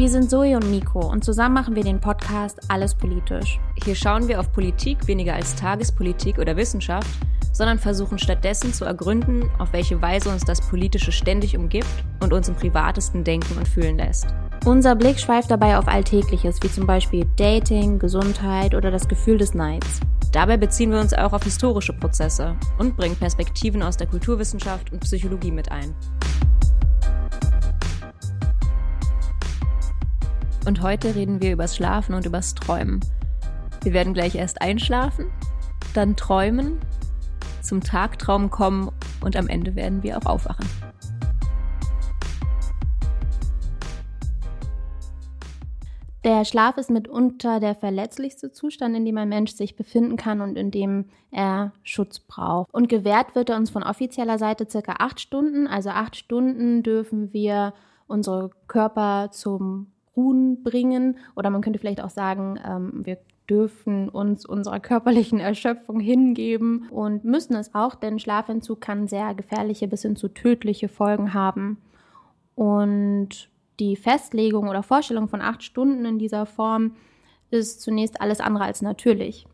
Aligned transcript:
Wir 0.00 0.08
sind 0.08 0.30
Zoe 0.30 0.56
und 0.56 0.70
Nico 0.70 0.98
und 1.00 1.22
zusammen 1.22 1.52
machen 1.52 1.76
wir 1.76 1.84
den 1.84 2.00
Podcast 2.00 2.58
Alles 2.68 2.94
Politisch. 2.94 3.60
Hier 3.84 3.94
schauen 3.94 4.28
wir 4.28 4.40
auf 4.40 4.50
Politik 4.50 5.06
weniger 5.06 5.34
als 5.34 5.54
Tagespolitik 5.56 6.38
oder 6.38 6.56
Wissenschaft, 6.56 7.06
sondern 7.52 7.78
versuchen 7.78 8.18
stattdessen 8.18 8.72
zu 8.72 8.86
ergründen, 8.86 9.50
auf 9.58 9.74
welche 9.74 10.00
Weise 10.00 10.30
uns 10.30 10.42
das 10.42 10.62
Politische 10.62 11.12
ständig 11.12 11.54
umgibt 11.54 11.86
und 12.22 12.32
uns 12.32 12.48
im 12.48 12.54
privatesten 12.54 13.24
denken 13.24 13.58
und 13.58 13.68
fühlen 13.68 13.98
lässt. 13.98 14.28
Unser 14.64 14.96
Blick 14.96 15.20
schweift 15.20 15.50
dabei 15.50 15.76
auf 15.76 15.86
Alltägliches, 15.86 16.62
wie 16.62 16.72
zum 16.72 16.86
Beispiel 16.86 17.26
Dating, 17.36 17.98
Gesundheit 17.98 18.74
oder 18.74 18.90
das 18.90 19.06
Gefühl 19.06 19.36
des 19.36 19.52
Neids. 19.52 20.00
Dabei 20.32 20.56
beziehen 20.56 20.92
wir 20.92 21.00
uns 21.00 21.12
auch 21.12 21.34
auf 21.34 21.44
historische 21.44 21.92
Prozesse 21.92 22.56
und 22.78 22.96
bringen 22.96 23.16
Perspektiven 23.16 23.82
aus 23.82 23.98
der 23.98 24.06
Kulturwissenschaft 24.06 24.92
und 24.92 25.00
Psychologie 25.00 25.52
mit 25.52 25.70
ein. 25.70 25.94
Und 30.66 30.82
heute 30.82 31.14
reden 31.14 31.40
wir 31.40 31.52
übers 31.52 31.74
Schlafen 31.74 32.14
und 32.14 32.26
übers 32.26 32.54
Träumen. 32.54 33.00
Wir 33.82 33.94
werden 33.94 34.12
gleich 34.12 34.34
erst 34.34 34.60
einschlafen, 34.60 35.26
dann 35.94 36.16
träumen, 36.16 36.78
zum 37.62 37.80
Tagtraum 37.80 38.50
kommen 38.50 38.92
und 39.22 39.36
am 39.36 39.48
Ende 39.48 39.74
werden 39.74 40.02
wir 40.02 40.18
auch 40.18 40.26
aufwachen. 40.26 40.66
Der 46.22 46.44
Schlaf 46.44 46.76
ist 46.76 46.90
mitunter 46.90 47.60
der 47.60 47.74
verletzlichste 47.74 48.52
Zustand, 48.52 48.94
in 48.94 49.06
dem 49.06 49.16
ein 49.16 49.30
Mensch 49.30 49.52
sich 49.52 49.74
befinden 49.74 50.18
kann 50.18 50.42
und 50.42 50.56
in 50.56 50.70
dem 50.70 51.06
er 51.30 51.72
Schutz 51.82 52.18
braucht. 52.18 52.72
Und 52.74 52.90
gewährt 52.90 53.34
wird 53.34 53.48
er 53.48 53.56
uns 53.56 53.70
von 53.70 53.82
offizieller 53.82 54.38
Seite 54.38 54.68
circa 54.68 54.96
acht 54.98 55.18
Stunden. 55.18 55.66
Also 55.66 55.88
acht 55.88 56.16
Stunden 56.16 56.82
dürfen 56.82 57.32
wir 57.32 57.72
unsere 58.06 58.50
Körper 58.66 59.30
zum 59.32 59.92
Ruhen 60.20 60.62
bringen. 60.62 61.16
Oder 61.34 61.50
man 61.50 61.62
könnte 61.62 61.78
vielleicht 61.78 62.02
auch 62.02 62.10
sagen, 62.10 62.58
ähm, 62.64 63.04
wir 63.04 63.18
dürfen 63.48 64.08
uns 64.08 64.46
unserer 64.46 64.78
körperlichen 64.80 65.40
Erschöpfung 65.40 65.98
hingeben 65.98 66.88
und 66.90 67.24
müssen 67.24 67.56
es 67.56 67.74
auch, 67.74 67.94
denn 67.94 68.18
Schlafentzug 68.18 68.80
kann 68.80 69.08
sehr 69.08 69.34
gefährliche 69.34 69.88
bis 69.88 70.02
hin 70.02 70.16
zu 70.16 70.28
tödliche 70.28 70.88
Folgen 70.88 71.34
haben. 71.34 71.78
Und 72.54 73.48
die 73.80 73.96
Festlegung 73.96 74.68
oder 74.68 74.82
Vorstellung 74.82 75.28
von 75.28 75.40
acht 75.40 75.62
Stunden 75.62 76.04
in 76.04 76.18
dieser 76.18 76.46
Form 76.46 76.92
ist 77.50 77.80
zunächst 77.80 78.20
alles 78.20 78.40
andere 78.40 78.64
als 78.64 78.82
natürlich. 78.82 79.46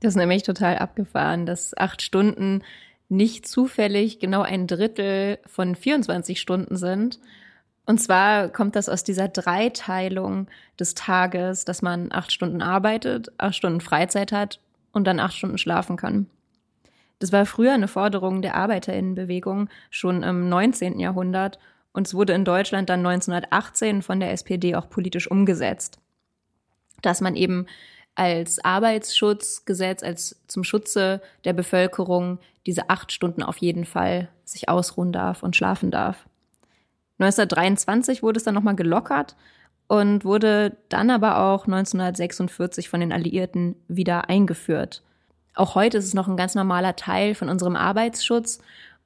Das 0.00 0.14
ist 0.14 0.16
nämlich 0.16 0.42
total 0.42 0.78
abgefahren, 0.78 1.46
dass 1.46 1.76
acht 1.76 2.02
Stunden 2.02 2.62
nicht 3.08 3.46
zufällig 3.46 4.18
genau 4.18 4.42
ein 4.42 4.66
Drittel 4.66 5.38
von 5.46 5.74
24 5.74 6.40
Stunden 6.40 6.76
sind. 6.76 7.20
Und 7.90 7.98
zwar 7.98 8.50
kommt 8.50 8.76
das 8.76 8.88
aus 8.88 9.02
dieser 9.02 9.26
Dreiteilung 9.26 10.46
des 10.78 10.94
Tages, 10.94 11.64
dass 11.64 11.82
man 11.82 12.12
acht 12.12 12.30
Stunden 12.30 12.62
arbeitet, 12.62 13.32
acht 13.36 13.56
Stunden 13.56 13.80
Freizeit 13.80 14.30
hat 14.30 14.60
und 14.92 15.08
dann 15.08 15.18
acht 15.18 15.34
Stunden 15.34 15.58
schlafen 15.58 15.96
kann. 15.96 16.30
Das 17.18 17.32
war 17.32 17.44
früher 17.46 17.72
eine 17.72 17.88
Forderung 17.88 18.42
der 18.42 18.54
Arbeiterinnenbewegung 18.54 19.68
schon 19.90 20.22
im 20.22 20.48
19. 20.48 21.00
Jahrhundert 21.00 21.58
und 21.92 22.06
es 22.06 22.14
wurde 22.14 22.32
in 22.32 22.44
Deutschland 22.44 22.88
dann 22.88 23.04
1918 23.04 24.02
von 24.02 24.20
der 24.20 24.30
SPD 24.30 24.76
auch 24.76 24.88
politisch 24.88 25.28
umgesetzt, 25.28 25.98
dass 27.02 27.20
man 27.20 27.34
eben 27.34 27.66
als 28.14 28.64
Arbeitsschutzgesetz, 28.64 30.04
als 30.04 30.40
zum 30.46 30.62
Schutze 30.62 31.20
der 31.44 31.54
Bevölkerung 31.54 32.38
diese 32.66 32.88
acht 32.88 33.10
Stunden 33.10 33.42
auf 33.42 33.56
jeden 33.56 33.84
Fall 33.84 34.28
sich 34.44 34.68
ausruhen 34.68 35.12
darf 35.12 35.42
und 35.42 35.56
schlafen 35.56 35.90
darf. 35.90 36.29
1923 37.20 38.22
wurde 38.22 38.38
es 38.38 38.44
dann 38.44 38.54
nochmal 38.54 38.76
gelockert 38.76 39.36
und 39.86 40.24
wurde 40.24 40.76
dann 40.88 41.10
aber 41.10 41.38
auch 41.38 41.66
1946 41.66 42.88
von 42.88 43.00
den 43.00 43.12
Alliierten 43.12 43.76
wieder 43.88 44.28
eingeführt. 44.28 45.02
Auch 45.54 45.74
heute 45.74 45.98
ist 45.98 46.06
es 46.06 46.14
noch 46.14 46.28
ein 46.28 46.36
ganz 46.36 46.54
normaler 46.54 46.96
Teil 46.96 47.34
von 47.34 47.48
unserem 47.48 47.76
Arbeitsschutz. 47.76 48.60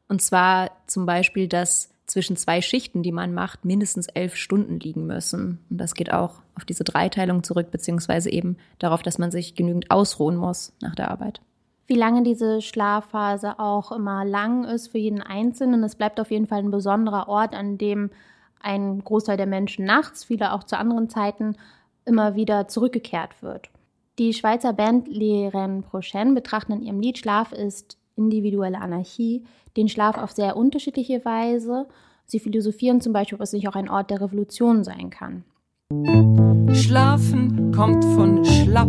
Und 0.08 0.22
zwar 0.22 0.70
zum 0.86 1.06
Beispiel, 1.06 1.48
dass 1.48 1.90
zwischen 2.06 2.36
zwei 2.36 2.60
Schichten, 2.60 3.02
die 3.02 3.12
man 3.12 3.32
macht, 3.32 3.64
mindestens 3.64 4.08
elf 4.08 4.36
Stunden 4.36 4.78
liegen 4.78 5.06
müssen. 5.06 5.64
Und 5.70 5.78
das 5.78 5.94
geht 5.94 6.12
auch 6.12 6.42
auf 6.54 6.64
diese 6.64 6.84
Dreiteilung 6.84 7.42
zurück, 7.42 7.70
beziehungsweise 7.70 8.30
eben 8.30 8.58
darauf, 8.78 9.02
dass 9.02 9.18
man 9.18 9.30
sich 9.30 9.54
genügend 9.54 9.90
ausruhen 9.90 10.36
muss 10.36 10.72
nach 10.80 10.94
der 10.94 11.10
Arbeit. 11.10 11.40
Wie 11.86 11.96
lange 11.96 12.22
diese 12.22 12.62
Schlafphase 12.62 13.58
auch 13.58 13.92
immer 13.92 14.24
lang 14.24 14.64
ist 14.64 14.88
für 14.88 14.98
jeden 14.98 15.20
Einzelnen, 15.20 15.84
es 15.84 15.96
bleibt 15.96 16.18
auf 16.18 16.30
jeden 16.30 16.46
Fall 16.46 16.60
ein 16.60 16.70
besonderer 16.70 17.28
Ort, 17.28 17.54
an 17.54 17.76
dem 17.76 18.10
ein 18.60 19.04
Großteil 19.04 19.36
der 19.36 19.46
Menschen 19.46 19.84
nachts, 19.84 20.24
viele 20.24 20.52
auch 20.52 20.64
zu 20.64 20.78
anderen 20.78 21.10
Zeiten, 21.10 21.56
immer 22.06 22.34
wieder 22.34 22.68
zurückgekehrt 22.68 23.42
wird. 23.42 23.68
Die 24.18 24.32
Schweizer 24.32 24.72
Band 24.72 25.08
Les 25.08 25.52
Rennes 25.52 25.84
betrachten 26.34 26.72
in 26.72 26.82
ihrem 26.82 27.00
Lied 27.00 27.18
Schlaf 27.18 27.52
ist 27.52 27.98
individuelle 28.16 28.80
Anarchie 28.80 29.44
den 29.76 29.88
Schlaf 29.88 30.16
auf 30.16 30.30
sehr 30.30 30.56
unterschiedliche 30.56 31.24
Weise. 31.24 31.86
Sie 32.26 32.38
philosophieren 32.38 33.00
zum 33.00 33.12
Beispiel, 33.12 33.36
ob 33.36 33.42
es 33.42 33.52
nicht 33.52 33.68
auch 33.68 33.74
ein 33.74 33.90
Ort 33.90 34.10
der 34.10 34.20
Revolution 34.20 34.84
sein 34.84 35.10
kann. 35.10 35.44
Schlafen 36.72 37.72
kommt 37.72 38.04
von 38.04 38.44
schlapp 38.44 38.88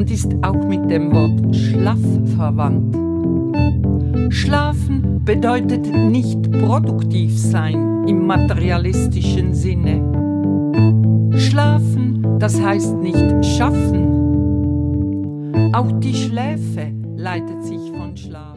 und 0.00 0.10
ist 0.10 0.34
auch 0.40 0.66
mit 0.66 0.90
dem 0.90 1.12
Wort 1.12 1.54
schlaff 1.54 1.98
verwandt. 2.34 2.96
Schlafen 4.32 5.22
bedeutet 5.26 5.94
nicht 5.94 6.50
produktiv 6.52 7.38
sein 7.38 8.08
im 8.08 8.26
materialistischen 8.26 9.52
Sinne. 9.52 10.00
Schlafen, 11.36 12.38
das 12.38 12.58
heißt 12.62 12.96
nicht 12.96 13.44
schaffen. 13.44 14.06
Auch 15.74 15.92
die 16.00 16.14
Schläfe 16.14 16.94
leitet 17.16 17.62
sich 17.62 17.92
von 17.98 18.16
Schlaf. 18.16 18.49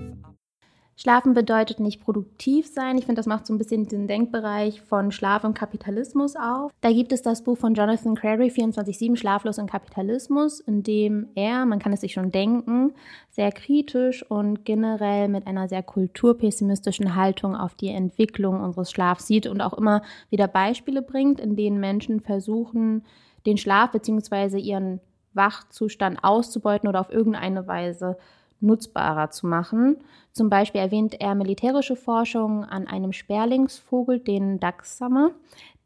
Schlafen 1.03 1.33
bedeutet 1.33 1.81
nicht 1.81 1.99
produktiv 1.99 2.65
sein. 2.65 2.97
Ich 2.97 3.05
finde, 3.05 3.19
das 3.19 3.25
macht 3.25 3.45
so 3.45 3.53
ein 3.53 3.57
bisschen 3.57 3.89
den 3.89 4.07
Denkbereich 4.07 4.81
von 4.81 5.11
Schlaf 5.11 5.43
und 5.43 5.53
Kapitalismus 5.53 6.37
auf. 6.37 6.71
Da 6.79 6.93
gibt 6.93 7.11
es 7.11 7.21
das 7.21 7.43
Buch 7.43 7.57
von 7.57 7.73
Jonathan 7.73 8.15
Crary, 8.15 8.47
24-7 8.47 9.17
Schlaflos 9.17 9.59
und 9.59 9.69
Kapitalismus, 9.69 10.61
in 10.61 10.81
dem 10.81 11.27
er, 11.35 11.65
man 11.65 11.79
kann 11.79 11.91
es 11.91 11.99
sich 11.99 12.13
schon 12.13 12.31
denken, 12.31 12.93
sehr 13.31 13.51
kritisch 13.51 14.23
und 14.31 14.63
generell 14.63 15.27
mit 15.27 15.45
einer 15.45 15.67
sehr 15.67 15.83
kulturpessimistischen 15.83 17.17
Haltung 17.17 17.53
auf 17.53 17.75
die 17.75 17.89
Entwicklung 17.89 18.61
unseres 18.61 18.89
Schlafs 18.89 19.27
sieht 19.27 19.45
und 19.45 19.59
auch 19.59 19.73
immer 19.73 20.03
wieder 20.29 20.47
Beispiele 20.47 21.01
bringt, 21.01 21.41
in 21.41 21.57
denen 21.57 21.81
Menschen 21.81 22.21
versuchen, 22.21 23.03
den 23.45 23.57
Schlaf 23.57 23.91
bzw. 23.91 24.57
ihren 24.57 25.01
Wachzustand 25.33 26.23
auszubeuten 26.23 26.87
oder 26.87 27.01
auf 27.01 27.11
irgendeine 27.11 27.67
Weise 27.67 28.15
nutzbarer 28.63 29.29
zu 29.29 29.45
machen. 29.45 29.97
Zum 30.31 30.49
Beispiel 30.49 30.81
erwähnt 30.81 31.19
er 31.19 31.35
militärische 31.35 31.95
Forschung 31.95 32.63
an 32.63 32.87
einem 32.87 33.13
Sperlingsvogel, 33.13 34.19
den 34.19 34.59
Dachshammer, 34.59 35.31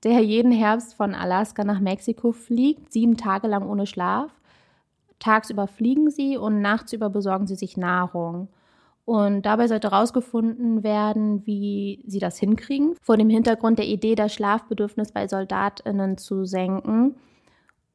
der 0.03 0.21
jeden 0.21 0.51
Herbst 0.51 0.93
von 0.93 1.13
Alaska 1.13 1.63
nach 1.63 1.79
Mexiko 1.79 2.31
fliegt, 2.31 2.93
sieben 2.93 3.17
Tage 3.17 3.47
lang 3.47 3.67
ohne 3.67 3.87
Schlaf. 3.87 4.31
Tagsüber 5.19 5.67
fliegen 5.67 6.11
sie 6.11 6.37
und 6.37 6.61
nachtsüber 6.61 7.09
besorgen 7.09 7.47
sie 7.47 7.55
sich 7.55 7.75
Nahrung. 7.75 8.49
Und 9.03 9.45
dabei 9.45 9.67
sollte 9.67 9.89
herausgefunden 9.89 10.83
werden, 10.83 11.47
wie 11.47 12.03
sie 12.05 12.19
das 12.19 12.37
hinkriegen, 12.37 12.95
vor 13.01 13.15
dem 13.15 13.29
Hintergrund 13.29 13.79
der 13.79 13.87
Idee, 13.87 14.15
das 14.15 14.33
Schlafbedürfnis 14.33 15.13
bei 15.13 15.27
Soldatinnen 15.27 16.17
zu 16.17 16.45
senken. 16.45 17.15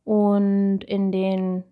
Und 0.04 0.80
in 0.84 1.12
den 1.12 1.64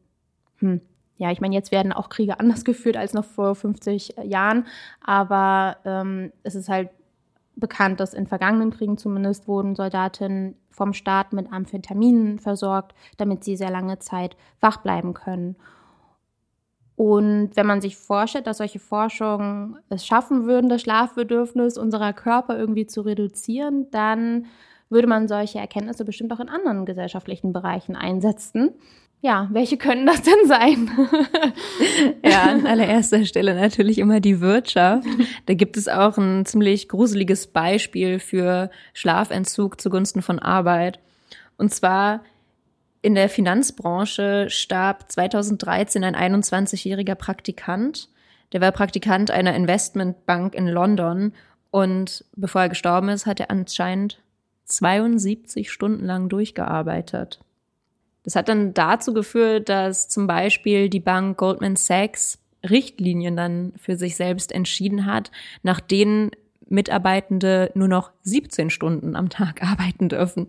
hm, 0.58 0.82
ja, 1.20 1.30
ich 1.30 1.42
meine, 1.42 1.54
jetzt 1.54 1.70
werden 1.70 1.92
auch 1.92 2.08
Kriege 2.08 2.40
anders 2.40 2.64
geführt 2.64 2.96
als 2.96 3.12
noch 3.12 3.26
vor 3.26 3.54
50 3.54 4.16
Jahren, 4.24 4.66
aber 5.04 5.76
ähm, 5.84 6.32
es 6.42 6.54
ist 6.54 6.68
halt 6.68 6.88
bekannt, 7.56 8.00
dass 8.00 8.14
in 8.14 8.26
vergangenen 8.26 8.70
Kriegen 8.70 8.96
zumindest 8.96 9.46
wurden 9.46 9.76
Soldaten 9.76 10.56
vom 10.70 10.94
Staat 10.94 11.34
mit 11.34 11.52
Amphetaminen 11.52 12.38
versorgt, 12.38 12.94
damit 13.18 13.44
sie 13.44 13.56
sehr 13.56 13.70
lange 13.70 13.98
Zeit 13.98 14.34
wach 14.60 14.78
bleiben 14.78 15.12
können. 15.12 15.56
Und 16.96 17.50
wenn 17.54 17.66
man 17.66 17.82
sich 17.82 17.96
vorstellt, 17.96 18.46
dass 18.46 18.58
solche 18.58 18.78
Forschungen 18.78 19.78
es 19.90 20.06
schaffen 20.06 20.46
würden, 20.46 20.70
das 20.70 20.80
Schlafbedürfnis 20.80 21.76
unserer 21.76 22.14
Körper 22.14 22.58
irgendwie 22.58 22.86
zu 22.86 23.02
reduzieren, 23.02 23.90
dann 23.90 24.46
würde 24.88 25.06
man 25.06 25.28
solche 25.28 25.58
Erkenntnisse 25.58 26.06
bestimmt 26.06 26.32
auch 26.32 26.40
in 26.40 26.48
anderen 26.48 26.86
gesellschaftlichen 26.86 27.52
Bereichen 27.52 27.94
einsetzen 27.94 28.74
ja, 29.22 29.48
welche 29.52 29.76
können 29.76 30.06
das 30.06 30.22
denn 30.22 30.46
sein? 30.46 30.90
ja, 32.24 32.42
an 32.44 32.66
allererster 32.66 33.24
Stelle 33.26 33.54
natürlich 33.54 33.98
immer 33.98 34.20
die 34.20 34.40
Wirtschaft. 34.40 35.06
Da 35.46 35.54
gibt 35.54 35.76
es 35.76 35.88
auch 35.88 36.16
ein 36.16 36.46
ziemlich 36.46 36.88
gruseliges 36.88 37.48
Beispiel 37.48 38.18
für 38.18 38.70
Schlafentzug 38.94 39.80
zugunsten 39.80 40.22
von 40.22 40.38
Arbeit. 40.38 41.00
Und 41.58 41.74
zwar 41.74 42.22
in 43.02 43.14
der 43.14 43.28
Finanzbranche 43.28 44.46
starb 44.48 45.12
2013 45.12 46.02
ein 46.02 46.16
21-jähriger 46.16 47.14
Praktikant. 47.14 48.08
Der 48.52 48.62
war 48.62 48.72
Praktikant 48.72 49.30
einer 49.30 49.54
Investmentbank 49.54 50.54
in 50.54 50.66
London 50.66 51.34
und 51.70 52.24
bevor 52.36 52.62
er 52.62 52.68
gestorben 52.70 53.10
ist, 53.10 53.26
hat 53.26 53.38
er 53.38 53.50
anscheinend 53.50 54.22
72 54.64 55.70
Stunden 55.70 56.04
lang 56.04 56.28
durchgearbeitet. 56.28 57.40
Das 58.24 58.36
hat 58.36 58.48
dann 58.48 58.74
dazu 58.74 59.14
geführt, 59.14 59.68
dass 59.68 60.08
zum 60.08 60.26
Beispiel 60.26 60.88
die 60.88 61.00
Bank 61.00 61.38
Goldman 61.38 61.76
Sachs 61.76 62.38
Richtlinien 62.68 63.36
dann 63.36 63.72
für 63.76 63.96
sich 63.96 64.16
selbst 64.16 64.52
entschieden 64.52 65.06
hat, 65.06 65.30
nach 65.62 65.80
denen 65.80 66.30
Mitarbeitende 66.68 67.70
nur 67.74 67.88
noch 67.88 68.12
17 68.22 68.70
Stunden 68.70 69.16
am 69.16 69.28
Tag 69.28 69.62
arbeiten 69.68 70.08
dürfen, 70.08 70.48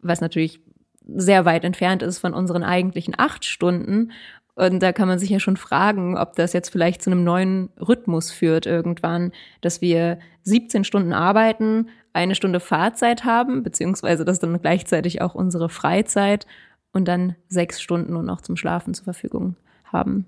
was 0.00 0.20
natürlich 0.20 0.60
sehr 1.06 1.44
weit 1.44 1.64
entfernt 1.64 2.02
ist 2.02 2.18
von 2.18 2.34
unseren 2.34 2.62
eigentlichen 2.62 3.14
acht 3.16 3.44
Stunden. 3.44 4.12
Und 4.54 4.82
da 4.82 4.92
kann 4.92 5.08
man 5.08 5.18
sich 5.18 5.30
ja 5.30 5.40
schon 5.40 5.56
fragen, 5.56 6.18
ob 6.18 6.34
das 6.34 6.52
jetzt 6.52 6.70
vielleicht 6.70 7.00
zu 7.02 7.10
einem 7.10 7.24
neuen 7.24 7.70
Rhythmus 7.80 8.30
führt 8.30 8.66
irgendwann, 8.66 9.32
dass 9.60 9.80
wir 9.80 10.18
17 10.42 10.84
Stunden 10.84 11.12
arbeiten, 11.12 11.88
eine 12.12 12.34
Stunde 12.34 12.58
Fahrzeit 12.58 13.24
haben, 13.24 13.62
beziehungsweise 13.62 14.24
das 14.24 14.40
dann 14.40 14.60
gleichzeitig 14.60 15.22
auch 15.22 15.34
unsere 15.34 15.68
Freizeit 15.68 16.46
und 16.92 17.06
dann 17.06 17.36
sechs 17.48 17.80
Stunden 17.80 18.12
nur 18.12 18.22
noch 18.22 18.40
zum 18.40 18.56
Schlafen 18.56 18.94
zur 18.94 19.04
Verfügung 19.04 19.56
haben. 19.84 20.26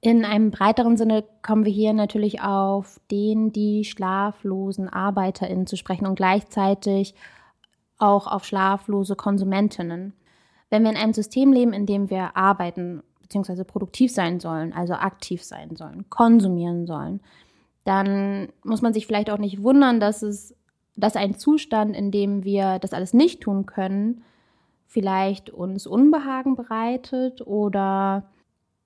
In 0.00 0.24
einem 0.24 0.50
breiteren 0.50 0.96
Sinne 0.96 1.24
kommen 1.42 1.64
wir 1.64 1.72
hier 1.72 1.92
natürlich 1.92 2.40
auf 2.40 3.00
den, 3.10 3.52
die 3.52 3.84
schlaflosen 3.84 4.88
ArbeiterInnen 4.88 5.66
zu 5.66 5.76
sprechen 5.76 6.06
und 6.06 6.16
gleichzeitig 6.16 7.14
auch 7.98 8.26
auf 8.26 8.44
schlaflose 8.44 9.16
Konsumentinnen. 9.16 10.12
Wenn 10.70 10.82
wir 10.82 10.90
in 10.90 10.96
einem 10.96 11.12
System 11.12 11.52
leben, 11.52 11.72
in 11.72 11.86
dem 11.86 12.10
wir 12.10 12.36
arbeiten 12.36 13.02
bzw. 13.22 13.64
produktiv 13.64 14.12
sein 14.12 14.38
sollen, 14.38 14.72
also 14.72 14.94
aktiv 14.94 15.42
sein 15.42 15.76
sollen, 15.76 16.08
konsumieren 16.10 16.86
sollen, 16.86 17.20
dann 17.84 18.48
muss 18.64 18.82
man 18.82 18.92
sich 18.92 19.06
vielleicht 19.06 19.30
auch 19.30 19.38
nicht 19.38 19.62
wundern, 19.62 20.00
dass 20.00 20.22
es, 20.22 20.54
dass 20.96 21.16
ein 21.16 21.38
Zustand, 21.38 21.96
in 21.96 22.10
dem 22.10 22.44
wir 22.44 22.78
das 22.78 22.92
alles 22.92 23.14
nicht 23.14 23.40
tun 23.40 23.64
können, 23.64 24.22
vielleicht 24.86 25.50
uns 25.50 25.86
Unbehagen 25.86 26.56
bereitet 26.56 27.46
oder 27.46 28.30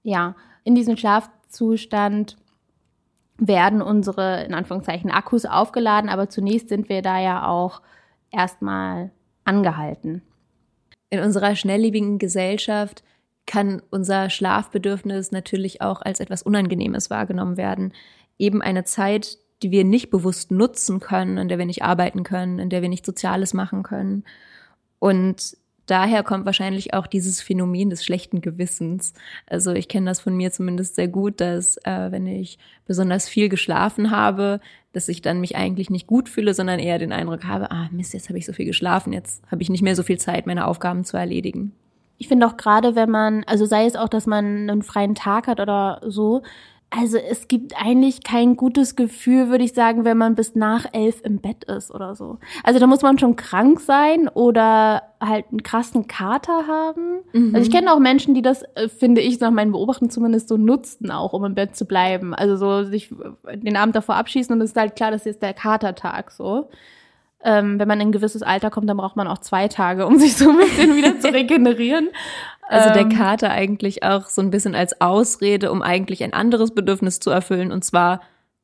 ja, 0.02 0.34
in 0.64 0.74
diesem 0.74 0.96
Schlafzustand 0.96 2.36
werden 3.36 3.80
unsere, 3.82 4.44
in 4.44 4.54
Anführungszeichen, 4.54 5.10
Akkus 5.10 5.46
aufgeladen, 5.46 6.10
aber 6.10 6.28
zunächst 6.28 6.68
sind 6.68 6.88
wir 6.88 7.02
da 7.02 7.18
ja 7.18 7.46
auch 7.46 7.80
erstmal 8.30 9.10
angehalten. 9.44 10.22
In 11.08 11.20
unserer 11.20 11.56
schnelllebigen 11.56 12.18
Gesellschaft 12.18 13.02
kann 13.46 13.82
unser 13.90 14.30
Schlafbedürfnis 14.30 15.32
natürlich 15.32 15.82
auch 15.82 16.02
als 16.02 16.20
etwas 16.20 16.42
Unangenehmes 16.42 17.10
wahrgenommen 17.10 17.56
werden. 17.56 17.92
Eben 18.38 18.62
eine 18.62 18.84
Zeit, 18.84 19.38
die 19.62 19.70
wir 19.70 19.84
nicht 19.84 20.10
bewusst 20.10 20.50
nutzen 20.50 21.00
können, 21.00 21.36
in 21.36 21.48
der 21.48 21.58
wir 21.58 21.66
nicht 21.66 21.82
arbeiten 21.82 22.22
können, 22.22 22.58
in 22.58 22.70
der 22.70 22.82
wir 22.82 22.88
nicht 22.88 23.04
Soziales 23.04 23.52
machen 23.52 23.82
können. 23.82 24.24
Und 24.98 25.56
daher 25.90 26.22
kommt 26.22 26.46
wahrscheinlich 26.46 26.94
auch 26.94 27.06
dieses 27.06 27.40
Phänomen 27.40 27.90
des 27.90 28.04
schlechten 28.04 28.40
Gewissens. 28.40 29.14
Also 29.46 29.72
ich 29.72 29.88
kenne 29.88 30.06
das 30.06 30.20
von 30.20 30.36
mir 30.36 30.52
zumindest 30.52 30.94
sehr 30.94 31.08
gut, 31.08 31.40
dass 31.40 31.76
äh, 31.78 32.10
wenn 32.10 32.26
ich 32.26 32.58
besonders 32.86 33.28
viel 33.28 33.48
geschlafen 33.48 34.10
habe, 34.10 34.60
dass 34.92 35.08
ich 35.08 35.22
dann 35.22 35.40
mich 35.40 35.56
eigentlich 35.56 35.90
nicht 35.90 36.06
gut 36.06 36.28
fühle, 36.28 36.54
sondern 36.54 36.78
eher 36.78 36.98
den 36.98 37.12
Eindruck 37.12 37.44
habe, 37.44 37.70
ah 37.70 37.88
Mist, 37.92 38.14
jetzt 38.14 38.28
habe 38.28 38.38
ich 38.38 38.46
so 38.46 38.52
viel 38.52 38.66
geschlafen, 38.66 39.12
jetzt 39.12 39.42
habe 39.50 39.62
ich 39.62 39.70
nicht 39.70 39.82
mehr 39.82 39.96
so 39.96 40.02
viel 40.02 40.18
Zeit, 40.18 40.46
meine 40.46 40.66
Aufgaben 40.66 41.04
zu 41.04 41.16
erledigen. 41.16 41.72
Ich 42.18 42.28
finde 42.28 42.46
auch 42.46 42.56
gerade, 42.56 42.94
wenn 42.96 43.10
man, 43.10 43.44
also 43.44 43.64
sei 43.64 43.86
es 43.86 43.96
auch, 43.96 44.08
dass 44.08 44.26
man 44.26 44.68
einen 44.68 44.82
freien 44.82 45.14
Tag 45.14 45.46
hat 45.46 45.58
oder 45.58 46.00
so, 46.06 46.42
also 46.90 47.18
es 47.18 47.46
gibt 47.46 47.80
eigentlich 47.80 48.24
kein 48.24 48.56
gutes 48.56 48.96
Gefühl, 48.96 49.48
würde 49.48 49.62
ich 49.62 49.74
sagen, 49.74 50.04
wenn 50.04 50.18
man 50.18 50.34
bis 50.34 50.56
nach 50.56 50.86
elf 50.92 51.20
im 51.22 51.38
Bett 51.38 51.62
ist 51.64 51.92
oder 51.92 52.16
so. 52.16 52.38
Also 52.64 52.80
da 52.80 52.88
muss 52.88 53.02
man 53.02 53.16
schon 53.16 53.36
krank 53.36 53.78
sein 53.78 54.28
oder 54.28 55.02
halt 55.20 55.46
einen 55.50 55.62
krassen 55.62 56.08
Kater 56.08 56.66
haben. 56.66 57.20
Mhm. 57.32 57.54
Also 57.54 57.68
ich 57.68 57.72
kenne 57.72 57.92
auch 57.92 58.00
Menschen, 58.00 58.34
die 58.34 58.42
das, 58.42 58.64
äh, 58.74 58.88
finde 58.88 59.20
ich, 59.20 59.38
nach 59.38 59.52
meinen 59.52 59.70
Beobachten 59.70 60.10
zumindest 60.10 60.48
so 60.48 60.56
nutzten, 60.56 61.12
auch 61.12 61.32
um 61.32 61.44
im 61.44 61.54
Bett 61.54 61.76
zu 61.76 61.84
bleiben. 61.84 62.34
Also 62.34 62.56
so 62.56 62.82
sich 62.82 63.14
den 63.54 63.76
Abend 63.76 63.94
davor 63.94 64.16
abschießen 64.16 64.52
und 64.52 64.60
es 64.60 64.70
ist 64.70 64.76
halt 64.76 64.96
klar, 64.96 65.12
das 65.12 65.22
ist 65.22 65.26
jetzt 65.26 65.42
der 65.42 65.54
Katertag 65.54 66.32
so. 66.32 66.70
Ähm, 67.42 67.78
wenn 67.78 67.88
man 67.88 68.00
in 68.00 68.08
ein 68.08 68.12
gewisses 68.12 68.42
Alter 68.42 68.70
kommt, 68.70 68.88
dann 68.90 68.98
braucht 68.98 69.16
man 69.16 69.26
auch 69.26 69.38
zwei 69.38 69.68
Tage, 69.68 70.06
um 70.06 70.16
sich 70.18 70.36
so 70.36 70.50
ein 70.50 70.58
bisschen 70.58 70.96
wieder 70.96 71.20
zu 71.20 71.28
regenerieren. 71.32 72.08
Also 72.70 72.92
der 72.92 73.02
ähm, 73.02 73.08
Kater 73.08 73.50
eigentlich 73.50 74.04
auch 74.04 74.28
so 74.28 74.40
ein 74.40 74.50
bisschen 74.50 74.74
als 74.74 75.00
Ausrede, 75.00 75.72
um 75.72 75.82
eigentlich 75.82 76.22
ein 76.22 76.32
anderes 76.32 76.72
Bedürfnis 76.72 77.18
zu 77.20 77.30
erfüllen, 77.30 77.72
und 77.72 77.84
zwar 77.84 78.20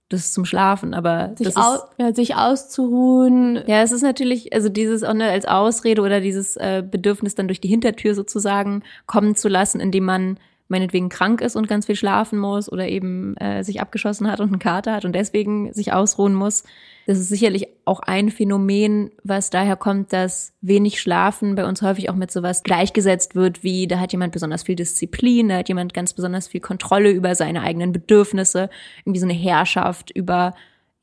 das 0.09 0.33
zum 0.33 0.45
Schlafen, 0.45 0.95
aber 0.95 1.33
sich, 1.37 1.49
das 1.49 1.57
aus, 1.57 1.81
ja, 1.99 2.15
sich 2.15 2.37
auszuruhen. 2.37 3.63
Ja, 3.67 3.83
es 3.83 3.91
ist 3.91 4.03
natürlich, 4.03 4.53
also 4.53 4.69
dieses 4.69 5.03
auch 5.03 5.15
ne, 5.15 5.29
als 5.29 5.47
Ausrede 5.47 6.03
oder 6.03 6.21
dieses 6.21 6.57
äh, 6.57 6.85
Bedürfnis 6.89 7.35
dann 7.35 7.49
durch 7.49 7.61
die 7.61 7.69
Hintertür 7.69 8.15
sozusagen 8.15 8.85
kommen 9.07 9.35
zu 9.35 9.49
lassen, 9.49 9.81
indem 9.81 10.05
man 10.05 10.39
meinetwegen 10.69 11.09
krank 11.09 11.41
ist 11.41 11.57
und 11.57 11.69
ganz 11.69 11.87
viel 11.87 11.97
schlafen 11.97 12.39
muss 12.39 12.71
oder 12.71 12.89
eben 12.89 13.37
äh, 13.37 13.63
sich 13.63 13.81
abgeschossen 13.81 14.31
hat 14.31 14.41
und 14.41 14.49
einen 14.49 14.59
Kater 14.59 14.93
hat 14.93 15.05
und 15.05 15.15
deswegen 15.15 15.73
sich 15.73 15.93
ausruhen 15.93 16.35
muss. 16.35 16.65
Das 17.07 17.19
ist 17.19 17.29
sicherlich 17.29 17.69
auch 17.85 18.01
ein 18.01 18.31
Phänomen, 18.31 19.11
was 19.23 19.51
daher 19.51 19.77
kommt, 19.77 20.13
dass 20.13 20.55
wenig 20.61 21.01
Schlafen 21.01 21.55
bei 21.55 21.65
uns 21.65 21.83
häufig 21.83 22.11
auch 22.11 22.17
mit 22.17 22.33
sowas 22.33 22.65
gleichgesetzt 22.65 23.37
wird, 23.37 23.63
wie 23.63 23.87
da 23.87 24.01
hat 24.01 24.13
jemand 24.13 24.33
besonders 24.33 24.65
viel 24.65 24.77
Disziplin, 24.77 25.49
da 25.49 25.59
hat 25.59 25.69
jemand 25.69 25.95
ganz 25.95 26.13
besonders 26.15 26.49
viel 26.49 26.61
Kontrolle 26.61 27.11
über 27.11 27.35
seine 27.35 27.63
eigenen 27.63 27.93
Bedürfnisse, 27.93 28.69
irgendwie 29.05 29.21
so 29.21 29.27
eine 29.27 29.35
Herrschaft 29.35 30.11
über 30.11 30.55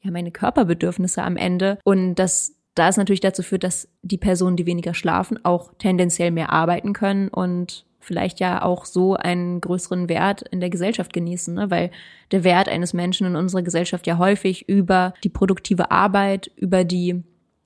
ja 0.02 0.12
meine 0.12 0.32
Körperbedürfnisse 0.32 1.24
am 1.24 1.38
Ende 1.38 1.78
und 1.86 2.16
das 2.16 2.56
da 2.76 2.90
es 2.90 2.98
natürlich 2.98 3.20
dazu 3.20 3.44
führt, 3.44 3.64
dass 3.64 3.88
die 4.02 4.18
Personen, 4.18 4.58
die 4.58 4.66
weniger 4.66 4.94
schlafen, 4.94 5.44
auch 5.46 5.72
tendenziell 5.78 6.32
mehr 6.32 6.52
arbeiten 6.52 6.94
können 6.94 7.28
und 7.28 7.86
vielleicht 8.04 8.40
ja 8.40 8.62
auch 8.62 8.86
so 8.86 9.16
einen 9.16 9.62
größeren 9.62 10.10
Wert 10.10 10.44
in 10.52 10.60
der 10.60 10.70
Gesellschaft 10.70 11.14
genießen, 11.14 11.54
ne? 11.54 11.72
weil 11.72 11.92
der 12.32 12.44
Wert 12.44 12.70
eines 12.70 12.94
Menschen 12.94 13.28
in 13.28 13.36
unserer 13.36 13.62
Gesellschaft 13.62 14.06
ja 14.08 14.18
häufig 14.18 14.68
über 14.68 15.14
die 15.24 15.30
produktive 15.30 15.92
Arbeit, 15.92 16.52
über 16.56 16.84
die 16.84 17.24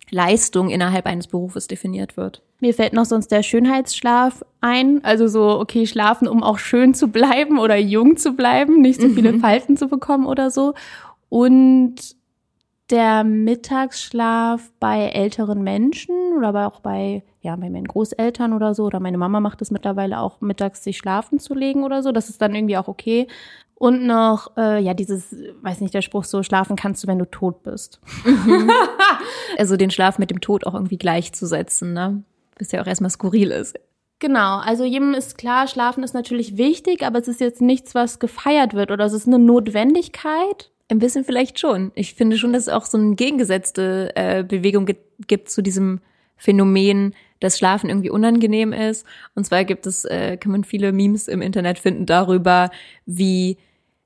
Leistung 0.10 0.70
innerhalb 0.70 1.06
eines 1.06 1.28
Berufes 1.28 1.68
definiert 1.68 2.16
wird. 2.18 2.42
Mir 2.60 2.74
fällt 2.74 2.94
noch 2.94 3.06
sonst 3.06 3.28
der 3.32 3.44
Schönheitsschlaf 3.44 4.44
ein. 4.62 5.04
Also 5.04 5.28
so, 5.28 5.60
okay, 5.60 5.86
schlafen, 5.86 6.28
um 6.28 6.44
auch 6.44 6.58
schön 6.58 6.94
zu 6.94 7.10
bleiben 7.10 7.60
oder 7.60 7.78
jung 7.78 8.18
zu 8.18 8.34
bleiben, 8.34 8.82
nicht 8.82 9.02
so 9.02 9.10
viele 9.10 9.34
mhm. 9.34 9.42
Falten 9.42 9.78
zu 9.78 9.88
bekommen 9.88 10.26
oder 10.26 10.50
so. 10.50 10.74
Und 11.30 11.96
der 12.90 13.24
Mittagsschlaf 13.24 14.72
bei 14.80 15.10
älteren 15.10 15.62
Menschen 15.62 16.16
oder 16.38 16.50
aber 16.50 16.68
auch 16.68 16.80
bei, 16.80 17.24
ja, 17.42 17.56
bei 17.56 17.70
meinen 17.70 17.88
Großeltern 17.88 18.54
oder 18.54 18.74
so, 18.74 18.86
oder 18.86 19.00
meine 19.00 19.18
Mama 19.18 19.40
macht 19.40 19.62
es 19.62 19.72
mittlerweile 19.72 20.20
auch 20.20 20.40
mittags 20.42 20.84
sich 20.84 20.98
schlafen 20.98 21.40
zu 21.40 21.54
legen 21.54 21.84
oder 21.84 22.02
so. 22.02 22.12
Das 22.12 22.30
ist 22.30 22.42
dann 22.42 22.56
irgendwie 22.56 22.78
auch 22.78 22.88
okay. 22.88 23.28
Und 23.76 24.08
noch, 24.08 24.58
äh, 24.58 24.82
ja, 24.82 24.94
dieses, 24.94 25.36
weiß 25.62 25.82
nicht, 25.82 25.94
der 25.94 26.02
Spruch 26.02 26.24
so, 26.24 26.42
schlafen 26.42 26.76
kannst 26.76 27.04
du, 27.04 27.08
wenn 27.08 27.20
du 27.20 27.30
tot 27.30 27.62
bist. 27.64 28.00
Mhm. 28.26 28.72
also 29.58 29.78
den 29.78 29.92
Schlaf 29.92 30.18
mit 30.18 30.32
dem 30.32 30.42
Tod 30.42 30.66
auch 30.66 30.74
irgendwie 30.74 30.98
gleichzusetzen, 30.98 31.94
ne? 31.94 32.24
Was 32.58 32.72
ja 32.72 32.82
auch 32.82 32.88
erstmal 32.88 33.12
skurril 33.12 33.52
ist. 33.52 33.78
Genau, 34.20 34.58
also 34.58 34.84
jedem 34.84 35.14
ist 35.14 35.38
klar, 35.38 35.68
Schlafen 35.68 36.04
ist 36.04 36.16
natürlich 36.16 36.58
wichtig, 36.58 37.06
aber 37.06 37.20
es 37.20 37.28
ist 37.28 37.40
jetzt 37.40 37.62
nichts, 37.62 37.94
was 37.94 38.18
gefeiert 38.18 38.74
wird 38.74 38.90
oder 38.90 39.06
es 39.06 39.14
ist 39.14 39.28
eine 39.28 39.38
Notwendigkeit. 39.38 40.72
Ein 40.90 41.00
bisschen 41.00 41.26
vielleicht 41.26 41.60
schon. 41.60 41.92
Ich 41.96 42.14
finde 42.14 42.38
schon, 42.38 42.54
dass 42.54 42.64
es 42.64 42.70
auch 42.70 42.86
so 42.86 42.98
eine 42.98 43.16
gegengesetzte 43.16 44.12
äh, 44.16 44.44
Bewegung 44.44 44.86
gibt, 44.86 45.28
gibt 45.28 45.50
zu 45.50 45.62
diesem 45.62 46.00
Phänomen, 46.38 47.14
dass 47.40 47.58
Schlafen 47.58 47.90
irgendwie 47.90 48.10
unangenehm 48.10 48.72
ist. 48.72 49.06
Und 49.36 49.46
zwar 49.46 49.66
gibt 49.66 49.86
es, 49.86 50.06
äh, 50.06 50.38
kann 50.38 50.52
man 50.52 50.64
viele 50.64 50.92
Memes 50.92 51.28
im 51.28 51.42
Internet 51.42 51.80
finden 51.80 52.06
darüber, 52.06 52.70
wie 53.06 53.58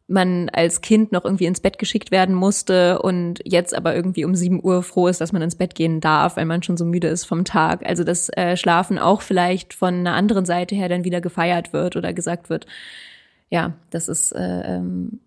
man 0.08 0.50
als 0.50 0.82
Kind 0.82 1.12
noch 1.12 1.24
irgendwie 1.24 1.46
ins 1.46 1.62
Bett 1.62 1.78
geschickt 1.78 2.12
werden 2.12 2.36
musste 2.36 3.02
und 3.02 3.40
jetzt 3.46 3.74
aber 3.74 3.96
irgendwie 3.96 4.26
um 4.26 4.36
sieben 4.36 4.62
Uhr 4.64 4.84
froh 4.84 5.08
ist, 5.08 5.22
dass 5.22 5.32
man 5.32 5.42
ins 5.42 5.56
Bett 5.56 5.74
gehen 5.74 6.02
darf, 6.02 6.36
weil 6.36 6.46
man 6.46 6.64
schon 6.64 6.78
so 6.78 6.84
müde 6.84 7.08
ist 7.08 7.26
vom 7.26 7.46
Tag. 7.46 7.86
Also 7.86 8.04
dass 8.04 8.30
äh, 8.36 8.58
Schlafen 8.58 9.00
auch 9.00 9.22
vielleicht 9.22 9.74
von 9.74 9.96
einer 9.96 10.14
anderen 10.14 10.46
Seite 10.46 10.76
her 10.76 10.90
dann 10.90 11.06
wieder 11.06 11.22
gefeiert 11.22 11.72
wird 11.72 11.96
oder 11.96 12.12
gesagt 12.12 12.50
wird, 12.50 12.66
ja, 13.50 13.74
das 13.90 14.10
ist 14.10 14.34
äh, 14.34 14.76
ähm, 14.76 15.20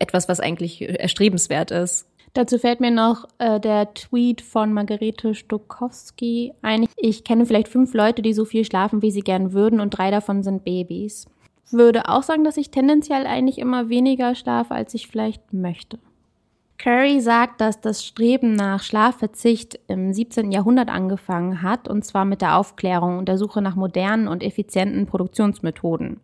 etwas, 0.00 0.28
was 0.28 0.40
eigentlich 0.40 0.82
erstrebenswert 0.82 1.70
ist. 1.70 2.08
Dazu 2.32 2.58
fällt 2.58 2.80
mir 2.80 2.92
noch 2.92 3.26
äh, 3.38 3.58
der 3.58 3.92
Tweet 3.94 4.40
von 4.40 4.72
Margarete 4.72 5.34
Stokowski 5.34 6.52
ein. 6.62 6.86
Ich 6.96 7.24
kenne 7.24 7.44
vielleicht 7.44 7.68
fünf 7.68 7.92
Leute, 7.92 8.22
die 8.22 8.32
so 8.32 8.44
viel 8.44 8.64
schlafen, 8.64 9.02
wie 9.02 9.10
sie 9.10 9.22
gern 9.22 9.52
würden, 9.52 9.80
und 9.80 9.90
drei 9.90 10.10
davon 10.10 10.42
sind 10.42 10.64
Babys. 10.64 11.26
Würde 11.72 12.08
auch 12.08 12.22
sagen, 12.22 12.44
dass 12.44 12.56
ich 12.56 12.70
tendenziell 12.70 13.26
eigentlich 13.26 13.58
immer 13.58 13.88
weniger 13.88 14.34
schlafe, 14.34 14.74
als 14.74 14.94
ich 14.94 15.08
vielleicht 15.08 15.52
möchte. 15.52 15.98
Curry 16.78 17.20
sagt, 17.20 17.60
dass 17.60 17.80
das 17.80 18.04
Streben 18.04 18.54
nach 18.54 18.82
Schlafverzicht 18.82 19.78
im 19.86 20.12
17. 20.12 20.50
Jahrhundert 20.50 20.88
angefangen 20.88 21.62
hat, 21.62 21.88
und 21.88 22.04
zwar 22.04 22.24
mit 22.24 22.40
der 22.40 22.56
Aufklärung 22.56 23.18
und 23.18 23.28
der 23.28 23.38
Suche 23.38 23.60
nach 23.60 23.76
modernen 23.76 24.28
und 24.28 24.42
effizienten 24.42 25.06
Produktionsmethoden. 25.06 26.20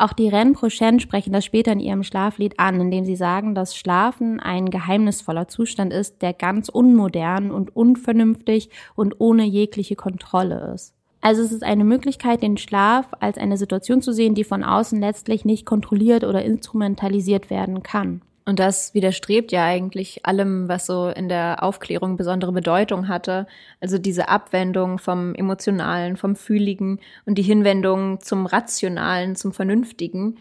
Auch 0.00 0.12
die 0.12 0.28
Rennes 0.28 0.56
Prochaine 0.56 1.00
sprechen 1.00 1.32
das 1.32 1.44
später 1.44 1.72
in 1.72 1.80
ihrem 1.80 2.04
Schlaflied 2.04 2.60
an, 2.60 2.80
indem 2.80 3.04
sie 3.04 3.16
sagen, 3.16 3.56
dass 3.56 3.74
Schlafen 3.74 4.38
ein 4.38 4.70
geheimnisvoller 4.70 5.48
Zustand 5.48 5.92
ist, 5.92 6.22
der 6.22 6.34
ganz 6.34 6.68
unmodern 6.68 7.50
und 7.50 7.74
unvernünftig 7.74 8.70
und 8.94 9.16
ohne 9.18 9.44
jegliche 9.44 9.96
Kontrolle 9.96 10.72
ist. 10.72 10.94
Also 11.20 11.42
es 11.42 11.50
ist 11.50 11.64
eine 11.64 11.82
Möglichkeit, 11.82 12.42
den 12.42 12.58
Schlaf 12.58 13.06
als 13.18 13.38
eine 13.38 13.56
Situation 13.56 14.00
zu 14.00 14.12
sehen, 14.12 14.36
die 14.36 14.44
von 14.44 14.62
außen 14.62 15.00
letztlich 15.00 15.44
nicht 15.44 15.66
kontrolliert 15.66 16.22
oder 16.22 16.44
instrumentalisiert 16.44 17.50
werden 17.50 17.82
kann. 17.82 18.22
Und 18.48 18.60
das 18.60 18.94
widerstrebt 18.94 19.52
ja 19.52 19.66
eigentlich 19.66 20.24
allem, 20.24 20.70
was 20.70 20.86
so 20.86 21.08
in 21.08 21.28
der 21.28 21.62
Aufklärung 21.62 22.16
besondere 22.16 22.50
Bedeutung 22.50 23.06
hatte. 23.06 23.46
Also 23.78 23.98
diese 23.98 24.30
Abwendung 24.30 24.98
vom 24.98 25.34
Emotionalen, 25.34 26.16
vom 26.16 26.34
Fühligen 26.34 26.98
und 27.26 27.36
die 27.36 27.42
Hinwendung 27.42 28.22
zum 28.22 28.46
Rationalen, 28.46 29.36
zum 29.36 29.52
Vernünftigen. 29.52 30.38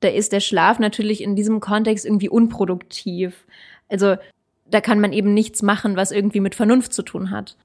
Da 0.00 0.08
ist 0.08 0.32
der 0.32 0.40
Schlaf 0.40 0.78
natürlich 0.78 1.22
in 1.22 1.36
diesem 1.36 1.60
Kontext 1.60 2.06
irgendwie 2.06 2.30
unproduktiv. 2.30 3.44
Also 3.90 4.16
da 4.70 4.80
kann 4.80 4.98
man 4.98 5.12
eben 5.12 5.34
nichts 5.34 5.60
machen, 5.60 5.94
was 5.94 6.12
irgendwie 6.12 6.40
mit 6.40 6.54
Vernunft 6.54 6.94
zu 6.94 7.02
tun 7.02 7.30
hat. 7.30 7.58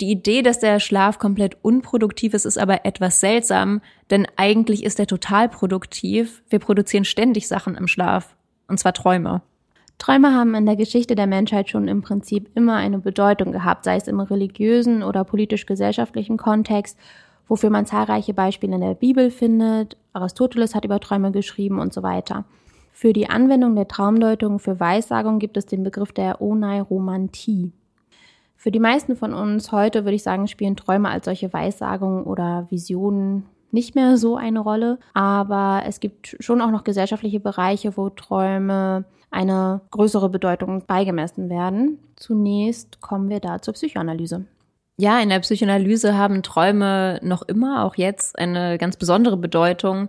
Die 0.00 0.10
Idee, 0.10 0.40
dass 0.40 0.58
der 0.58 0.80
Schlaf 0.80 1.18
komplett 1.18 1.58
unproduktiv 1.60 2.32
ist, 2.32 2.46
ist 2.46 2.56
aber 2.56 2.86
etwas 2.86 3.20
seltsam, 3.20 3.82
denn 4.10 4.26
eigentlich 4.36 4.84
ist 4.84 4.98
er 4.98 5.06
total 5.06 5.50
produktiv. 5.50 6.42
Wir 6.48 6.60
produzieren 6.60 7.04
ständig 7.04 7.46
Sachen 7.46 7.74
im 7.74 7.88
Schlaf 7.88 8.37
und 8.68 8.78
zwar 8.78 8.92
Träume. 8.92 9.42
Träume 9.98 10.32
haben 10.32 10.54
in 10.54 10.64
der 10.64 10.76
Geschichte 10.76 11.16
der 11.16 11.26
Menschheit 11.26 11.68
schon 11.68 11.88
im 11.88 12.02
Prinzip 12.02 12.50
immer 12.54 12.76
eine 12.76 12.98
Bedeutung 12.98 13.50
gehabt, 13.50 13.84
sei 13.84 13.96
es 13.96 14.06
im 14.06 14.20
religiösen 14.20 15.02
oder 15.02 15.24
politisch-gesellschaftlichen 15.24 16.36
Kontext, 16.36 16.96
wofür 17.48 17.70
man 17.70 17.86
zahlreiche 17.86 18.34
Beispiele 18.34 18.76
in 18.76 18.80
der 18.80 18.94
Bibel 18.94 19.30
findet. 19.30 19.96
Aristoteles 20.12 20.74
hat 20.74 20.84
über 20.84 21.00
Träume 21.00 21.32
geschrieben 21.32 21.80
und 21.80 21.92
so 21.92 22.04
weiter. 22.04 22.44
Für 22.92 23.12
die 23.12 23.28
Anwendung 23.28 23.74
der 23.74 23.88
Traumdeutung 23.88 24.58
für 24.58 24.78
Weissagung 24.78 25.38
gibt 25.38 25.56
es 25.56 25.66
den 25.66 25.82
Begriff 25.82 26.12
der 26.12 26.40
Oneiromantie. 26.40 27.72
Für 28.56 28.72
die 28.72 28.80
meisten 28.80 29.16
von 29.16 29.34
uns 29.34 29.70
heute 29.70 30.04
würde 30.04 30.16
ich 30.16 30.24
sagen, 30.24 30.48
spielen 30.48 30.76
Träume 30.76 31.08
als 31.08 31.24
solche 31.24 31.52
Weissagungen 31.52 32.24
oder 32.24 32.66
Visionen 32.70 33.46
nicht 33.70 33.94
mehr 33.94 34.16
so 34.16 34.36
eine 34.36 34.60
Rolle. 34.60 34.98
Aber 35.14 35.82
es 35.86 36.00
gibt 36.00 36.36
schon 36.40 36.60
auch 36.60 36.70
noch 36.70 36.84
gesellschaftliche 36.84 37.40
Bereiche, 37.40 37.96
wo 37.96 38.08
Träume 38.10 39.04
eine 39.30 39.80
größere 39.90 40.28
Bedeutung 40.28 40.84
beigemessen 40.86 41.50
werden. 41.50 41.98
Zunächst 42.16 43.00
kommen 43.00 43.28
wir 43.28 43.40
da 43.40 43.60
zur 43.60 43.74
Psychoanalyse. 43.74 44.44
Ja, 44.96 45.20
in 45.20 45.28
der 45.28 45.38
Psychoanalyse 45.40 46.16
haben 46.16 46.42
Träume 46.42 47.20
noch 47.22 47.42
immer, 47.42 47.84
auch 47.84 47.94
jetzt, 47.94 48.38
eine 48.38 48.78
ganz 48.78 48.96
besondere 48.96 49.36
Bedeutung. 49.36 50.08